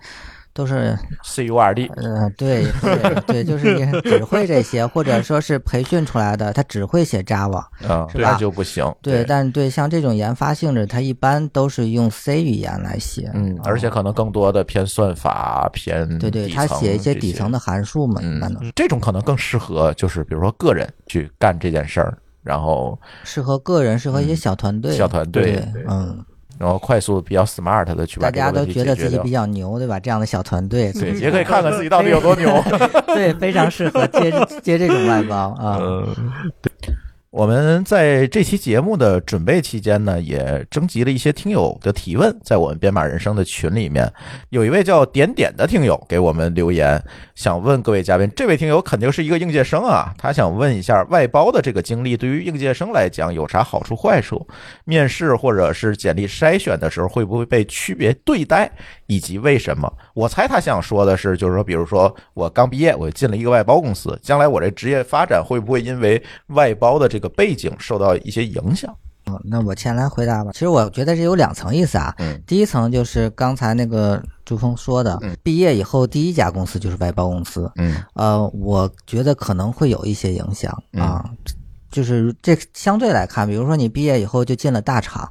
[0.52, 7.64] 都是 CURD，呃，对对对，就是也 只会这些，或者说是培训出来的，他只会写 Java。
[7.88, 8.84] 嗯，是吧那就不行。
[9.00, 13.30] 对，但对像这种研发性质，它一般都是用 C 语言来写。
[13.32, 18.40] 嗯，而且可能更多的偏算法、偏对对，他写一些底层的函数嘛，嗯
[18.74, 24.96] 这种可能更适合，就是比如说个人去干这件事儿，然后适合个人，适合一些嗯小团队。
[24.96, 26.24] 小团队，嗯，
[26.58, 29.98] 然后快速比较 smart 的去把大家都觉得自己比较牛，对吧？
[30.00, 32.50] 这样的小团队，对，也可以看看自己到底有多牛。
[33.14, 34.32] 对，非常适合接
[34.62, 35.78] 接这种外包啊。
[35.80, 36.06] 嗯，
[37.30, 44.12] 我们在这期节目的准备期间呢，也征集了一些听友的提问，在我们编码人生的群里面，
[44.48, 47.00] 有一位叫点点的听友给我们留言，
[47.36, 54.44] 想问各位嘉宾，这位听友肯定是一个应届生啊，他想问一下外包的这个经历对于应届生来讲有啥好处坏处？
[54.84, 58.68] 面试或者是简历筛选的时候会不会被区别对待，
[59.06, 59.88] 以及为什么？
[60.14, 68.92] 我猜他想说的是，就是说，比如说我刚毕业，我进了一个外包公司，将来我这职业发展会不会因为外包的这个背景受到一些影响？
[69.26, 70.50] 嗯那我先来回答吧。
[70.52, 72.12] 其实我觉得这有两层意思啊。
[72.18, 77.70] 嗯第一层就是刚才那个朱峰说的，嗯毕业以后第一家公司就是外包公司。
[77.76, 81.30] 嗯呃，我觉得可能会有一些影响啊。
[81.90, 85.28] 就是这相对来看，比如说你毕业以后就进了大厂，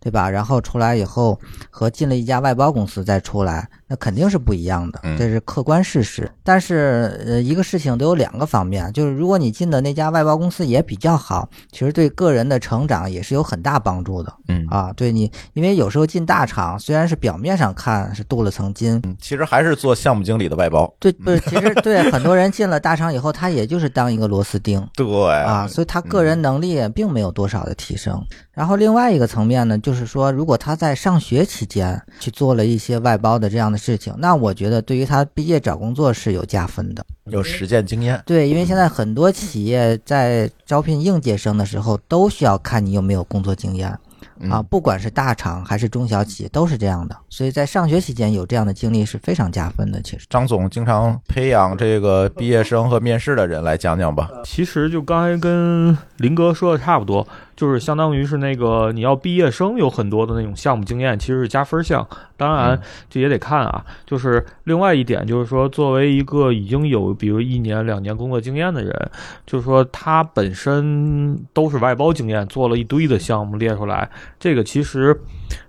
[0.00, 0.28] 对吧？
[0.28, 1.38] 然后出来以后
[1.70, 6.30] 和进了一家外包公司再出来，那肯定是不一样的嗯，这是客观事实。
[6.44, 14.92] 但是呃，一个事情都有两个方面，就是如果你进的那家外包公司也比较好，其实对个人的成长也是有很大帮助的嗯啊。
[14.96, 20.88] 对你，因为有时候进大厂虽然是表面上看是镀了层金，嗯，其实还是做项目经理的外包。
[21.00, 24.86] 对，不是， 其实对很多人进了大厂以后，他也就是当一个螺丝钉。
[24.94, 28.24] 对啊，所以他个人能力并没有多少的提升。
[28.52, 37.04] 然后另外一个层面呢，就是说，如果他在上学期间去做了一些外包的这样的事情，那我觉得对于他毕业找工作是有加分的。
[37.26, 38.20] 有实践经验。
[38.26, 43.96] 对，因为现在很多企业在招聘应届生的时候，都需要看你有没有工作经验。
[44.42, 47.16] 嗯啊，不管是大厂还是中小企业，都是这样的。
[47.28, 50.00] 所以在上学期间有这样的经历是非常加分的。
[50.00, 54.30] 其实，张总经常培养这个毕业生和面试的人，来讲讲吧。
[54.42, 57.26] 其实就刚才跟林哥说的差不多，
[57.60, 62.08] 就是相当于是那个你要毕业生有很多的那种项目经验，其实是加分项。
[62.38, 62.80] 当然嗯
[63.10, 63.84] 这也得看啊。
[64.06, 69.10] 就是另外一点就是说，作为一个已经有比如一年两年工作经验的人，
[69.44, 74.08] 就是说他本身都是外包经验，做了一堆的项目列出来，
[74.38, 75.20] 这个其实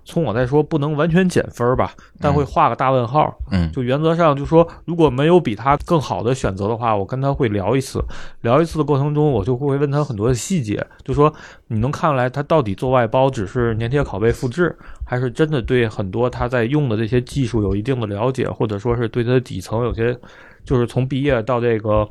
[0.02, 3.36] 从我来说不能完全减分吧，但会画个大问号。
[3.50, 8.02] 嗯就原则上就说，如果没有比他更好的选择的话，我跟他会聊一次。
[8.40, 11.32] 聊一次的过程中，我就会问他很多的细节，就说
[11.72, 20.16] 你能看出来他到底做外包只是粘贴拷贝复制，还是真的对很多他在用的这些技术有一定的了解，或者说是对他的底层有些，
[20.64, 22.08] 就是从毕业到这个。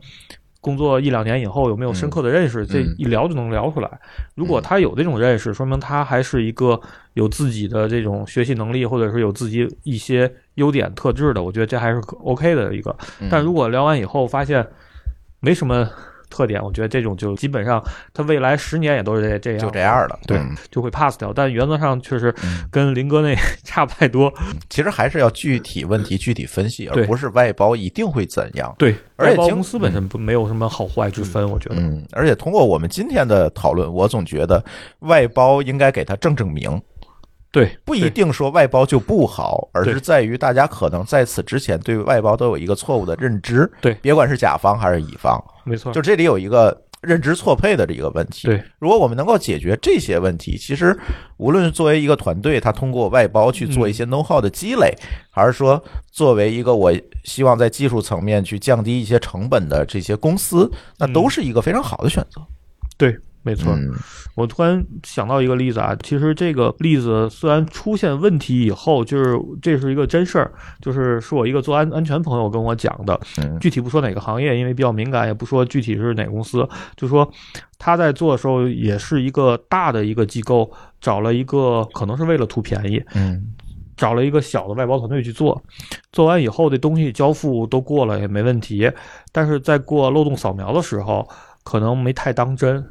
[0.63, 2.63] 工作一两年以后有没有深刻的认识？
[2.67, 3.89] 这一聊就能聊出来。
[4.35, 6.79] 如果他有这种认识，说明他还是一个
[7.15, 11.41] 有自己的这种学习能力，或者是有自己一些优点特质的。
[11.41, 12.95] 我觉得这还是可 OK 的一个。
[13.19, 14.63] 嗯但如果聊完以后发现
[15.39, 15.89] 没什么
[16.31, 20.17] 特点，我觉得这种就基本上它未来十年也都是这这样，就这样的。
[20.25, 21.31] 对嗯就会 pass 掉。
[21.33, 24.33] 但原则上确实嗯跟林哥那 差不太多。
[24.69, 28.73] 其实还是要具体问题具体分析，而对不是外包一定会怎样。
[28.77, 31.75] 对，而且公司本身不没有什么好坏之分，我觉得。
[31.75, 34.63] 嗯，而且通过我们今天的讨论，我总觉得
[34.99, 36.81] 外包应该给它正正名，
[37.51, 43.69] 对，不一定说外包就不好，而是在于大家可能在此之前对外包都有一个错误的认知。
[43.81, 48.47] 对别管是甲方还是乙方，没错，就这里有一个认知错配的这个问题。
[48.47, 50.97] 对，如果我们能够解决这些问题，其实
[51.37, 54.95] 无论作为一个团队，他通过外包去做一些 know how 的积累，
[55.29, 56.93] 还是说作为一个我
[57.25, 62.41] 希望在技术层面去降低一些成本的这些公司，那都是一个非常好的选择。
[62.97, 63.73] 对，没错。
[63.73, 63.91] 嗯
[64.35, 70.49] 我突然想到一个例子啊，其实这个例子虽然出现问题以后，就是这是一个真事儿，
[70.81, 77.29] 就是是我一个做安安全朋友跟我讲的，嗯具体不说哪个行业，因为比较敏感，也不说具体是哪个公司，就说
[77.77, 80.71] 他在做的时候也是一个大的一个机构，
[81.01, 83.53] 找了一个可能是为了图便宜，嗯
[83.97, 85.61] 找了一个小的外包团队去做，
[86.13, 88.89] 做完以后这东西交付都过了也没问题，
[89.33, 91.27] 但是在过漏洞扫描的时候，
[91.63, 92.83] 可能没太当真。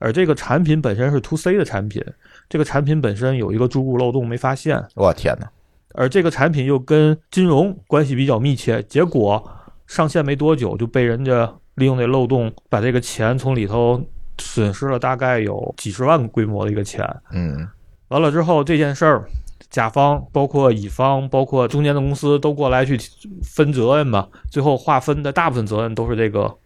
[0.00, 2.04] 而这个产品本身是 to C 的产品，
[2.48, 5.48] 这个产品本身有一个注入漏洞没发现，我天哪！
[5.94, 9.48] 而这个产品又跟金融关系比较密切，结果
[9.86, 14.00] 上线没多久就被人家利用这漏洞把这个钱从里头
[14.38, 17.04] 损失了大概有几十万规模的一个钱。
[17.32, 17.68] 嗯
[18.08, 19.24] 完了之后这件事儿，
[19.68, 22.98] 甲方包括乙方包括中间的公司都过来去
[23.42, 26.56] 分责任吧，最后划分的大部分责任都是这个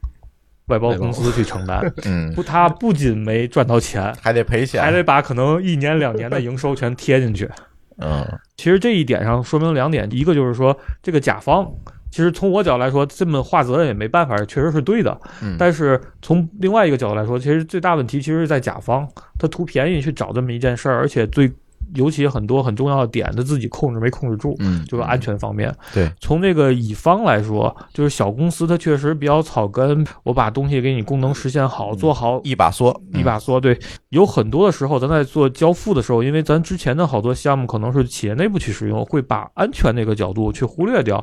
[0.67, 1.81] 外包公司去承担。
[2.07, 7.49] 嗯，不，他不仅没赚到钱，还得赔钱，还得把可能一年两年的营收全贴进去。
[7.99, 11.71] 嗯其实这一点上说明两点，一个就是说这个甲方。
[12.11, 15.21] 其实从我角度来说，这么划责任也没办法，确实是对的。
[15.43, 21.53] 嗯，但是从另外一个角度来说，其实最大问题其实是在甲方，他图便宜去找这么一件事儿，而且最
[21.95, 25.75] 尤其很多很重要的点，他自己控制没控制住，嗯，就是安全方面。
[25.93, 33.79] 对，从这个乙方来说，就是小公司它确实比较草根，我把东西给你功能实现好，做好一把梭，一把梭，对，
[34.11, 41.23] 有很多的时候，咱在做交付的时候，因为咱之前的好多项目可能是企业内部去使用，会把安全那个角度去忽略掉。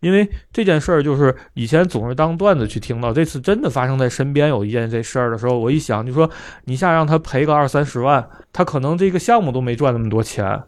[0.00, 6.28] 因为这件事儿就是以前总是当段子去听到，这次真的发生在身边有一件这事儿的时候，我一想就说，
[6.64, 10.60] 你下让他赔个二三十万，他可能这个项目都没赚那么多钱。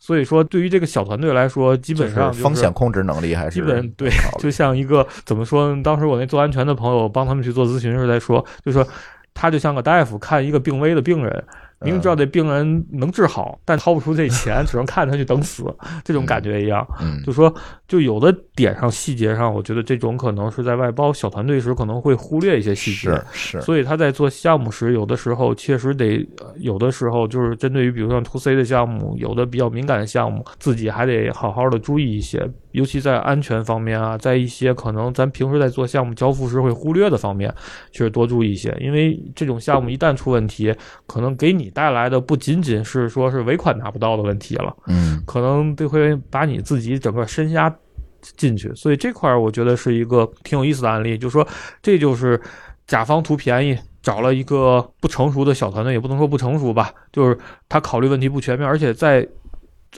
[0.00, 4.08] 所以说，对于这个小团队来说，基本上、风险控制能力还是基本对
[4.38, 5.82] 就像一个怎么说呢？
[5.82, 8.86] 当时我那做安全的朋友帮他们去做咨询时在说，就说
[9.34, 11.44] 他就像个大夫看一个病危的病人，
[11.80, 15.64] 明明知道这病人能治好，但掏不出这钱，只能看他去等死，
[16.04, 16.86] 这种感觉一样。
[17.00, 17.52] 嗯就说
[17.88, 23.10] 就有的点上细节上，我觉得这种可能是在外包小团队时可能会忽略一些细节。
[23.32, 37.50] 是是，所以他在做项目时，有的时候确实得，呃有的时候就是针对于比如像 to C 的项目，有的比较敏感的项目，自己还得好好的注意一些，尤其在安全方面啊，在一些可能咱平时在做项目交付时会忽略的方面，
[37.90, 40.74] 确实多注意一些，因为这种项目一旦出问题，
[41.06, 47.74] 可能给你带来的不仅仅是说是尾款拿不到的问题了，嗯可能都会把你自己整个身家
[48.20, 51.46] 进去，所以这块儿我觉得是一个挺有意思的案例，就是说
[51.82, 52.40] 这就是
[52.86, 53.78] 甲方图便宜。
[54.00, 57.36] 找了一个不成熟的小团队，也不能说不成熟吧，就是
[57.68, 59.26] 他考虑问题不全面，而且在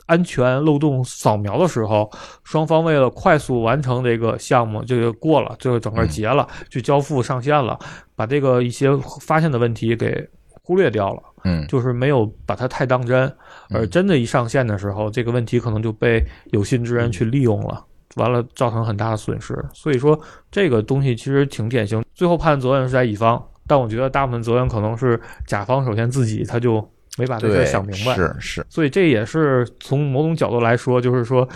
[0.06, 2.10] 安全漏洞扫描的时候，
[2.42, 7.78] 双方为了快速完成这个项目，这个过了，这个整个结了，去交付上线了，
[8.16, 8.88] 把这个一些
[9.20, 10.26] 发现的问题给
[10.62, 11.22] 忽略掉了。
[11.44, 13.32] 嗯就是没有把它太当真，
[13.70, 17.84] 而真的一上线的时候，这个问题可能就被有心之人去利用了，
[18.16, 19.56] 完了造成很大的损失。
[19.72, 20.18] 所以说
[20.50, 26.76] 这个东西其实挺典型，最后判责任是在乙方，但我觉得大部分责任可能是甲方首先自己他就
[27.18, 31.48] 没把这事儿，想明白，是是，所以这也是从某种角度来说，就是说。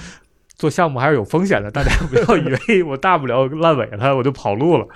[0.55, 4.86] 做项目还是有风险的，大家不要 以为我大不了烂尾了我就跑路了，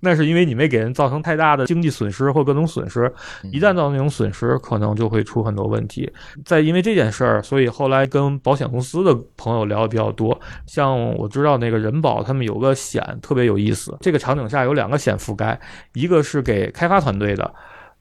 [0.00, 3.12] 那是因为你没给人造成太大的经济损失或各种损失，
[3.52, 6.10] 一旦造成那种损失，可能就会出很多问题。
[6.44, 10.40] 再因为这件事儿，所以后来跟保险公司的朋友聊的比较多。
[10.66, 13.96] 像我知道那个人保，他们有个险特别有意思。
[14.00, 15.58] 这个场景下有两个险覆盖，
[15.94, 17.52] 一个是给开发团队的。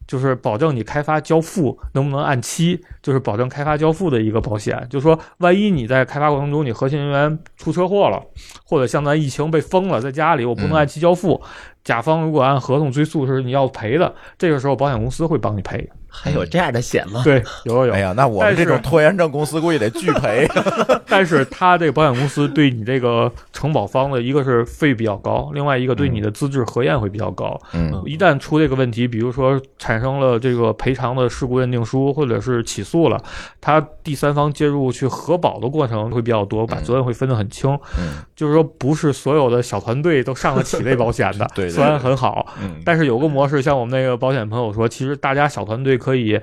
[0.08, 4.88] 就是保证你开发交付能不能按期，就是保证开发交付的一个保险。
[4.90, 8.24] 就是说，万一你在开发过程中，你核心人员出车祸了，
[8.66, 11.42] 或者像咱疫情被封了，在家里我不能按期交付，
[11.84, 15.90] 甲方如果按合同追诉是你要赔的，这个时候保险公司会帮你赔。
[16.22, 17.22] 还有这样的险吗？
[17.24, 17.94] 对，有有有。
[17.94, 20.48] 哎呀，那我们这种拖延症公司估计得拒赔。
[21.08, 27.60] 但是他这个保险公司对你这个承保方的一个是费比较高，另外一个对你的资质核验会比较高。
[27.74, 33.22] 嗯一旦出这个问题，比如说产生了这个赔偿的事故认定书，或者是起诉了，
[33.62, 37.70] 他第三方介入去核保的过程会比较多，把责任会分得很清。
[37.98, 46.40] 嗯就是说，不是所有的小团队都上得起这保险的， 对对虽然很好，嗯，但是有个模式，像我们那个保险朋友说，其实大家小团队可以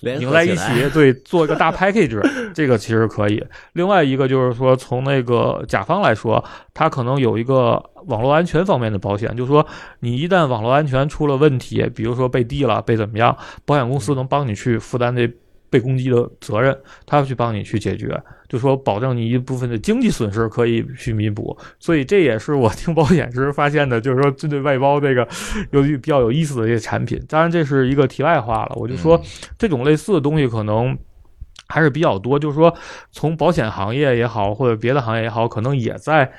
[0.00, 2.20] 联拧在一起起，对，做一个大 package，
[2.52, 3.44] 这个其实可以。
[3.74, 6.44] 另外一个就是说，从那个甲方来说，
[6.74, 9.64] 他可能有一个网络安全方面的保险，就是说
[10.00, 15.30] 你一旦网络安全出了问题，比如说被地了、被怎么样，保险公司能帮你去负担这
[15.70, 21.56] 被攻击的责任，他要去帮你去解决，就说保证你一部分的经济损失可以去弥补。
[21.78, 25.26] 所以这也是我听保险时发现的，就是说针对外包这个
[25.70, 27.22] 有比较有意思的一些产品。
[27.28, 29.20] 当然这是一个题外话了，我就说
[29.58, 30.96] 这种类似的东西可能。
[31.70, 32.74] 还是比较多，就是说，
[33.12, 36.32] 从保险行业也好，或者别的行业也好，可能也在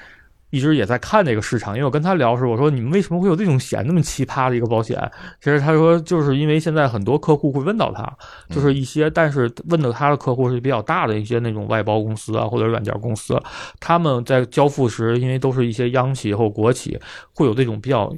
[0.50, 5.00] 一直也在看这个市场，因为我跟他聊时，我说你们为什么会有这种险那么奇葩的一个保险？
[5.40, 8.12] 其实他说就是因为现在很多客户会问到他，
[8.50, 13.40] 就是一些但是问到他的客户是比较大的一些那种外包公司啊或者软件公司，
[13.80, 17.00] 他们在交付时，因为都是一些央企或国企，
[17.34, 18.12] 会有这种比较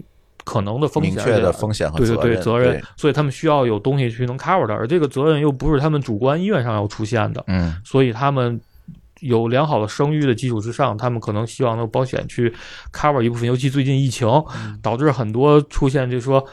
[0.44, 1.14] 可能的风险。
[1.14, 7.76] 明确的风险和对对对，责任，责任，所以他们需要有东西去能 cover 的，而这个责任又不是他们主观意愿上要出现的，嗯。
[7.84, 8.60] 所以他们
[9.22, 12.54] 有良好的声誉的基础之上，他们可能希望能保险去
[12.92, 14.28] cover 一部分，尤其最近疫情
[14.82, 16.46] 导致很多出现，就是说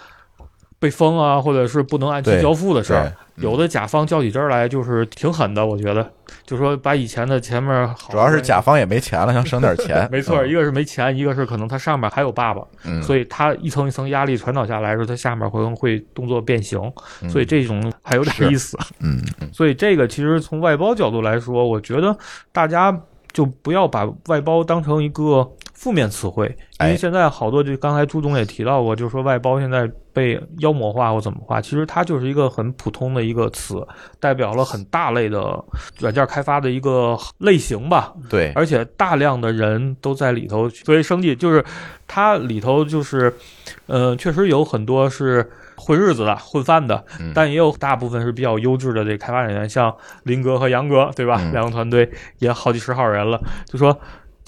[0.79, 3.07] 被封啊，或者是不能按期交付的事儿。
[3.07, 3.13] 嗯。
[3.39, 6.11] 有的甲方较起真儿来就是挺狠的，我觉得，
[6.45, 10.07] 就说把以前的前面好主要是甲方也没钱了，想省点钱。
[10.11, 10.49] 没错，嗯。
[10.49, 16.81] 一个是没钱，一个是可能他上面还有爸爸，嗯，所以他一层一层压力传导下来的时候，他下面可能会动作变形，
[17.23, 17.31] 嗯。
[17.31, 18.77] 所以这种还有点意思。
[18.99, 19.49] 嗯嗯。
[19.55, 22.17] 所以这个其实从外包角度来说，我觉得
[22.51, 22.93] 大家
[23.33, 25.49] 就不要把外包当成一个
[25.79, 33.87] 负面词汇，因哎为现在好多就刚才朱总也提到过，就是说外包现在被妖魔化或怎么化，其实它就是一个很普通的一个词，
[34.19, 35.57] 代表了很大类的
[36.01, 38.13] 软件开发的一个类型吧。
[38.29, 41.65] 对，而且大量的人都在里头作为生计，就是
[42.09, 43.33] 它里头就是，
[43.87, 51.41] 呃，确实有很多是混日子的、混饭的，嗯但也有大部分是比较优质的这开发人员，像林哥和杨哥，对吧？
[51.41, 52.11] 嗯两个团队
[52.41, 53.97] 也好几十号人了，就说。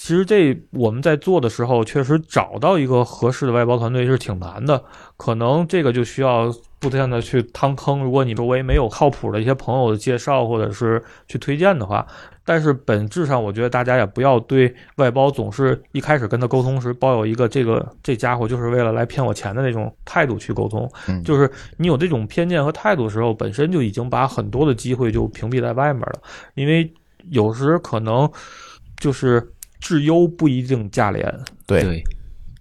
[0.01, 4.82] 其实这我们在做的时候，确实找到一个合适的外包团队是挺难的，
[5.18, 8.03] 可能这个就需要不断的去趟坑。
[8.03, 12.07] 如果你周围没有靠谱的一些朋友的介绍或者是去推荐的话，
[12.46, 20.90] 但是本质上，我觉得大家也不要对外包总是一开始跟他沟通时抱有一个这个这家伙就是为了来骗我钱的那种态度去沟通。
[21.09, 26.22] 嗯就是你有这种偏见和态度的时候，本身就已经把很多的机会就屏蔽在外面了。
[26.55, 26.90] 因为
[27.28, 28.26] 有时可能
[28.96, 29.46] 就是
[29.81, 31.41] 质优不一定价廉。
[31.66, 32.05] 对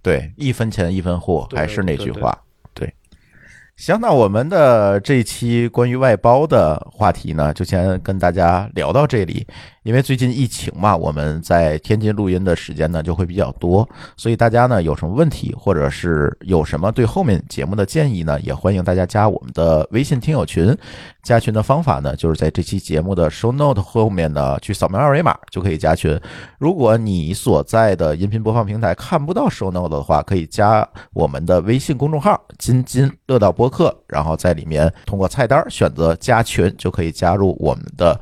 [0.02, 2.49] 对，一分钱一分货，还是那句对对话，对。
[3.80, 9.46] 行，那我们的这一期关于外包的话题呢，就先跟大家聊到这里。
[9.82, 20.76] 因为最近疫情嘛，我们在天津录音的时间呢就会比较多，所以大家呢有什么问题，或者是有什么对后面节目的建议呢，也欢迎大家加我们的微信听友群。
[21.22, 26.18] 加群的方法呢，就是在这期节目的 show note 后面呢去扫描二维码就可以加群。
[26.58, 38.20] 如果你所在的音频播放平台看不到 show note 的话，可以加我们的微信公众号“津津乐道播客”，然后在里面通过菜单选择加群，就可以加入我们的。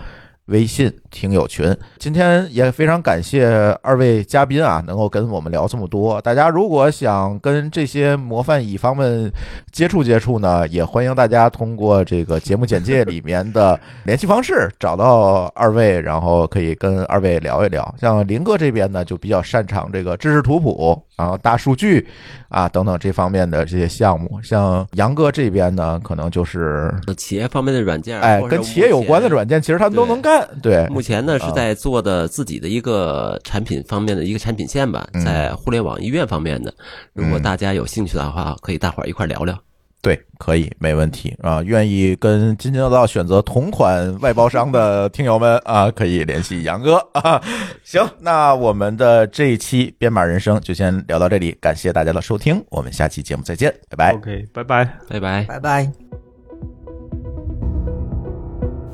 [0.48, 3.46] 微信听友群，今天也非常感谢
[3.82, 6.20] 二位嘉宾啊，能够跟我们聊这么多。
[6.20, 9.30] 大家如果想跟这些模范乙方们
[9.72, 17.94] 接触接触呢，也欢迎大家通过这个节目简介里面的联系方式找到二位，然后可以跟二位聊一聊。
[17.98, 22.06] 像林哥这边呢，就比较擅长这个知识图谱，然后大数据
[22.48, 24.40] 啊等等这方面的这些项目。
[24.42, 30.46] 像杨哥这边呢，可能就是企业方面的软件，哎跟企业有关的软件，其实他们都能干。
[30.62, 36.74] 对，目前呢啊是在做的自己的一个产品方面的一个产品线吧，嗯在互联网医院方面的。
[37.12, 39.56] 如果大家有兴趣的话，可以大伙儿一块儿聊聊。
[40.02, 41.62] 对，可以，没问题啊！
[41.62, 47.40] 愿意跟津津乐道选择同款外包商的听友们啊，可以联系杨哥啊。
[47.84, 54.16] 行，那我们的这一期编码人生就先聊到这里，感谢大家的收听，我们下期节目再见，拜拜。
[54.16, 54.84] OK，拜拜。
[55.08, 55.44] 拜拜。
[55.44, 56.07] 拜拜。